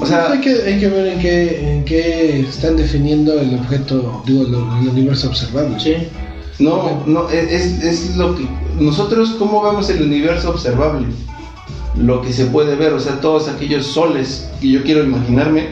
[0.00, 4.22] O sea, hay, que, hay que ver en qué, en qué están definiendo el objeto,
[4.26, 5.78] digo, lo- el universo observable.
[5.80, 5.94] Sí.
[6.58, 8.46] No, no, es, es- es lo que
[8.78, 11.06] nosotros cómo vemos el universo observable,
[11.96, 15.68] lo que se puede ver, o sea, todos aquellos soles que yo quiero imaginarme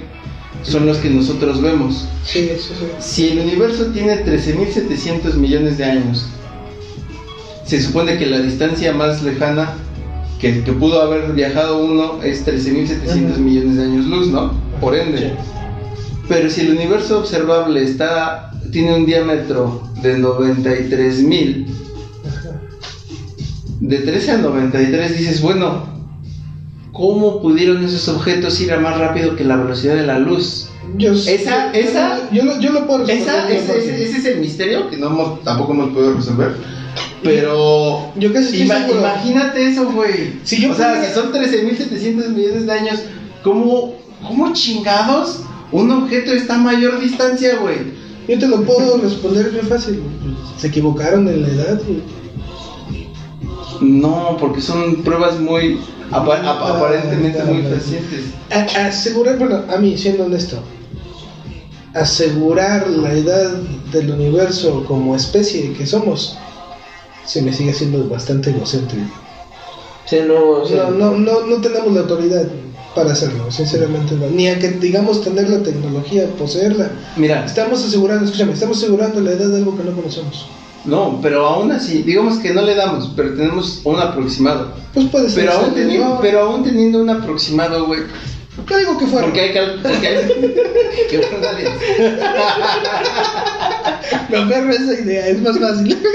[0.62, 2.07] son los que nosotros vemos.
[2.25, 2.87] Sí, sí, sí.
[2.99, 6.27] Si el universo tiene 13.700 millones de años
[7.67, 9.73] se supone que la distancia más lejana
[10.53, 13.40] que, que pudo haber viajado uno es 13.700 Ujú.
[13.40, 14.53] millones de años luz, ¿no?
[14.80, 15.32] Por ende.
[16.28, 21.66] Pero si el universo observable está tiene un diámetro de 93.000,
[23.80, 25.86] de 13 a 93 dices, bueno,
[26.92, 30.68] ¿cómo pudieron esos objetos ir a más rápido que la velocidad de la luz?
[30.97, 33.18] Yo, Esa- esa- Yo, yo lo puedo responder.
[33.22, 36.55] Esa, ese, ese- ese es el misterio que no hemos- tampoco hemos podido resolver.
[37.25, 38.99] Pero Yo casi estoy ima- seguro.
[39.01, 40.35] imagínate eso, güey.
[40.45, 43.01] Si yo o sea, si son 13.700 millones de años,
[43.43, 43.95] ¿cómo,
[44.27, 45.41] ¿cómo chingados
[45.72, 47.79] un objeto está a mayor distancia, güey?
[48.29, 50.03] Yo te lo puedo responder bien fácil.
[50.59, 51.81] Se equivocaron en la edad.
[51.85, 52.03] güey.
[53.81, 58.27] No, porque son pruebas muy apa- Ah, aparentemente ah, muy recientes.
[58.51, 60.59] Asegurar, bueno, a mí, siendo honesto,
[61.93, 63.53] asegurar la edad
[63.93, 66.37] del universo como especie que somos,
[67.27, 68.55] se me sigue siendo bastante.
[70.07, 72.47] Sí, no, o sea, No, no, no, no tenemos la autoridad
[72.95, 74.29] para hacerlo, sinceramente no.
[74.29, 76.91] Ni a que digamos tener la tecnología, poseerla.
[77.16, 80.47] Mira, Estamos asegurando, escúchame, estamos asegurando la edad de algo que no conocemos.
[80.85, 84.72] no, pero aún así, digamos que no le damos, pero tenemos un aproximado.
[84.93, 85.47] Pues puede ser.
[85.47, 88.01] Pero aún, teniendo, pero aún teniendo un aproximado, güey.
[88.68, 89.27] Yo digo que fuera.
[89.27, 90.16] Porque hay cal- porque hay
[91.11, 91.72] que nadie-
[94.29, 95.99] Me aferro esa idea, es más fácil.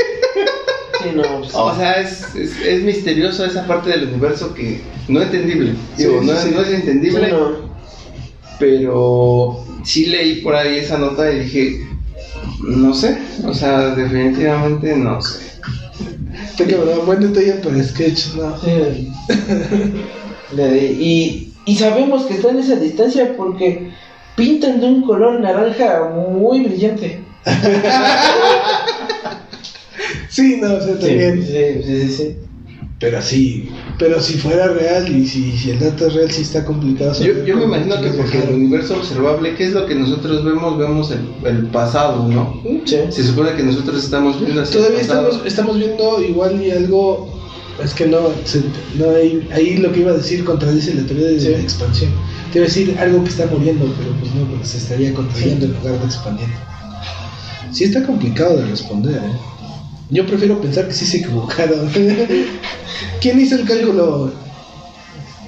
[1.01, 5.21] sí, no, pues, O sea, es, es, es misterioso esa parte del universo que no
[5.21, 5.73] entendible.
[5.97, 6.55] Digo, Sí, no, sí, sí.
[6.55, 7.69] no es sí, entendible, no.
[8.59, 11.87] pero sí leí por ahí esa nota y dije,
[12.67, 15.39] no sé, o sea, definitivamente no sé.
[16.51, 18.55] Está cabrón, buen detalle para sketch, no.
[20.65, 23.91] Y, y sabemos que está en esa distancia porque
[24.35, 27.21] pintan de un color naranja muy brillante.
[30.39, 31.43] Sí, no, o sea, también.
[31.45, 31.53] Sí,
[31.85, 32.35] sí, sí, sí.
[32.99, 36.65] Pero sí, pero si fuera real y si, si el dato es real, sí está
[36.65, 37.13] complicado.
[37.23, 40.77] Yo, yo me imagino que porque el universo observable, ¿qué es lo que nosotros vemos?
[40.77, 42.61] Vemos el, el pasado, ¿no?
[42.83, 42.97] Sí.
[43.09, 47.29] Se supone que nosotros estamos viendo el Todavía estamos, estamos viendo igual y algo.
[47.81, 48.63] Es que no, se-
[48.97, 51.47] no hay, ahí lo que iba a decir contradice la teoría de Sí.
[51.51, 52.11] la expansión.
[52.51, 55.67] Te iba a decir algo que está muriendo, pero pues no, porque se estaría contrayendo
[55.67, 56.55] en lugar de expandiendo.
[57.71, 59.31] Sí está complicado de responder, ¿eh?
[60.09, 61.89] Yo prefiero pensar que sí se equivocaron.
[63.21, 64.31] ¿Quién hizo el cálculo?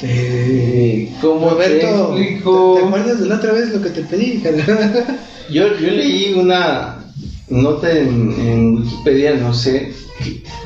[0.01, 2.78] Este, ¿Cómo Roberto, te explico?
[2.80, 4.41] ¿te acuerdas de la otra vez lo que te pedí?
[5.51, 7.03] Yo, yo leí una
[7.49, 9.91] nota en, en Wikipedia, no sé,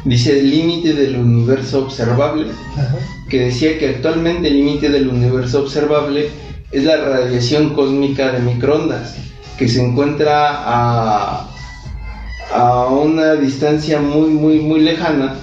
[0.04, 2.98] dice el límite del universo observable, Ajá.
[3.28, 6.30] que decía que actualmente el límite del universo observable
[6.72, 9.16] es la radiación cósmica de microondas,
[9.58, 11.50] que se encuentra a,
[12.56, 15.36] a una distancia muy, muy, muy lejana,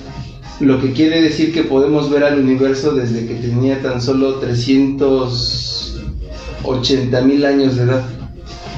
[0.60, 7.20] lo que quiere decir que podemos ver al universo desde que tenía tan solo 380
[7.22, 8.02] mil años de edad,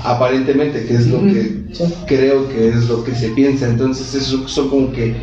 [0.02, 1.84] aparentemente, que es lo que Sí.
[2.06, 3.66] creo que es lo que se piensa.
[3.68, 5.14] Entonces, eso son como que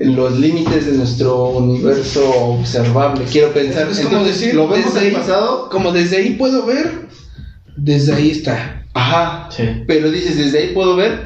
[0.00, 3.24] los límites de nuestro universo observable.
[3.30, 5.68] Quiero pensar, Es como entonces, decir, ¿lo vemos desde en ahí- pasado?
[5.70, 7.06] Como desde ahí puedo ver,
[7.76, 8.82] desde ahí está.
[8.94, 9.48] Ajá.
[9.50, 9.64] Sí.
[9.86, 11.25] Pero dices, desde ahí puedo ver.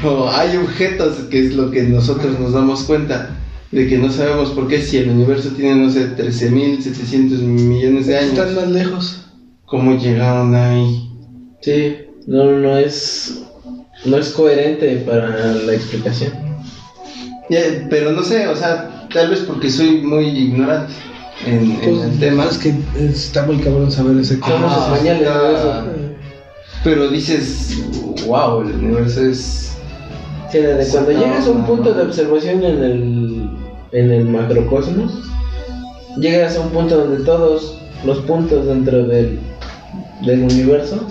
[0.00, 3.30] Pero hay objetos que es lo que nosotros nos damos cuenta
[3.70, 8.18] de que no sabemos por qué si el universo tiene, no sé, 13.700 millones de
[8.20, 8.56] Están años.
[8.56, 9.18] más lejos.
[9.66, 11.08] ¿Cómo llegaron ahí?
[11.62, 13.42] Sí, no, no es,
[14.04, 16.32] no es coherente para la explicación.
[17.88, 20.92] Pero no sé, o sea, tal vez porque soy muy ignorante
[21.46, 22.44] en, en Pues, el tema.
[22.44, 24.68] Es que está muy cabrón saber exactamente.
[24.68, 25.84] Somos Ah.
[26.84, 27.78] Pero dices,
[28.26, 29.71] wow, el universo es...
[30.52, 33.50] Sí, desde cuando llegas a un punto de observación en el,
[33.92, 35.10] en el macrocosmos,
[36.18, 39.40] llegas a un punto donde todos los puntos dentro del,
[40.26, 41.06] del universo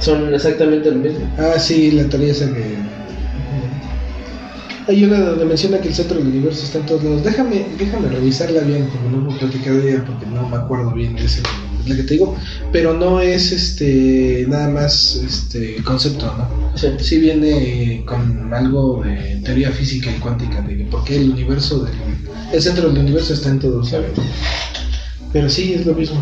[0.00, 1.26] son exactamente lo mismo.
[1.38, 2.76] Ah, sí, la teoría esa que.
[4.88, 7.24] Hay una donde menciona que el centro del universo está en todos lados.
[7.24, 11.14] Déjame, déjame revisarla bien, porque no hemos platicado de ella, porque no me acuerdo bien
[11.14, 12.36] de ese, es la que te digo.
[12.72, 16.76] Pero no es este nada más este concepto, ¿no?
[16.76, 16.88] Sí.
[16.98, 21.94] Sí viene con algo de teoría física y cuántica, de por qué el universo, del,
[22.52, 24.10] el centro del universo está en todos lados.
[25.32, 26.20] Pero sí, es lo mismo,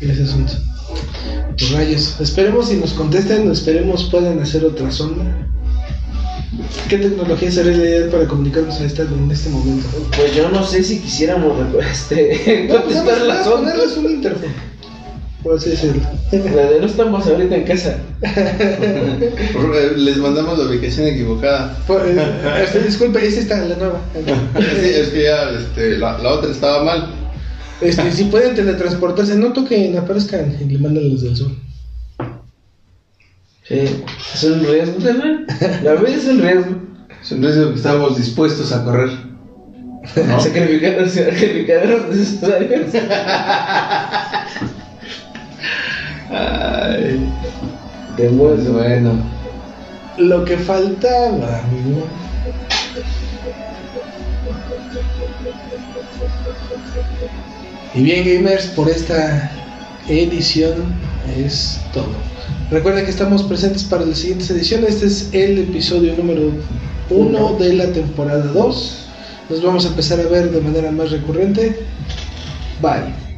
[0.00, 0.52] ese asunto.
[1.58, 5.24] Pues rayos, esperemos si nos contestan, esperemos puedan hacer otra sonda.
[6.88, 9.86] ¿Qué tecnología sería la ideal para comunicarnos a esta, en este momento?
[10.16, 11.56] Pues yo no sé si quisiéramos
[11.92, 13.96] este, No, pues contestar más las ondas.
[13.96, 14.73] un interfono.
[15.44, 16.02] Por así decirlo.
[16.80, 17.98] No estamos ahorita en casa.
[19.96, 21.76] Les mandamos la ubicación equivocada.
[21.86, 22.16] Por- eh,
[22.64, 24.00] este, disculpe, esta está la nueva.
[24.80, 27.14] Sí, es que ya este, la, la otra estaba mal.
[27.80, 31.50] Este, si pueden teletransportarse, no toquen, aparezcan y le mandan los del sur.
[33.68, 33.80] Sí,
[34.34, 34.98] es un riesgo.
[35.82, 36.76] La vida es un riesgo.
[37.22, 39.10] Es un riesgo que estamos dispuestos a correr.
[40.26, 40.40] ¿no?
[40.40, 42.86] Sacrificar, sacrificar a los necesarios.
[46.34, 47.32] Ay,
[48.16, 49.12] De pues bueno.
[50.18, 52.06] Lo que faltaba, amigo.
[57.94, 59.50] Y bien, gamers, por esta
[60.08, 60.94] edición
[61.36, 62.06] es todo.
[62.70, 64.94] Recuerden que estamos presentes para las siguientes ediciones.
[64.94, 66.50] Este es el episodio número
[67.10, 69.06] 1 de la temporada 2.
[69.50, 71.78] Nos vamos a empezar a ver de manera más recurrente.
[72.80, 73.33] Bye.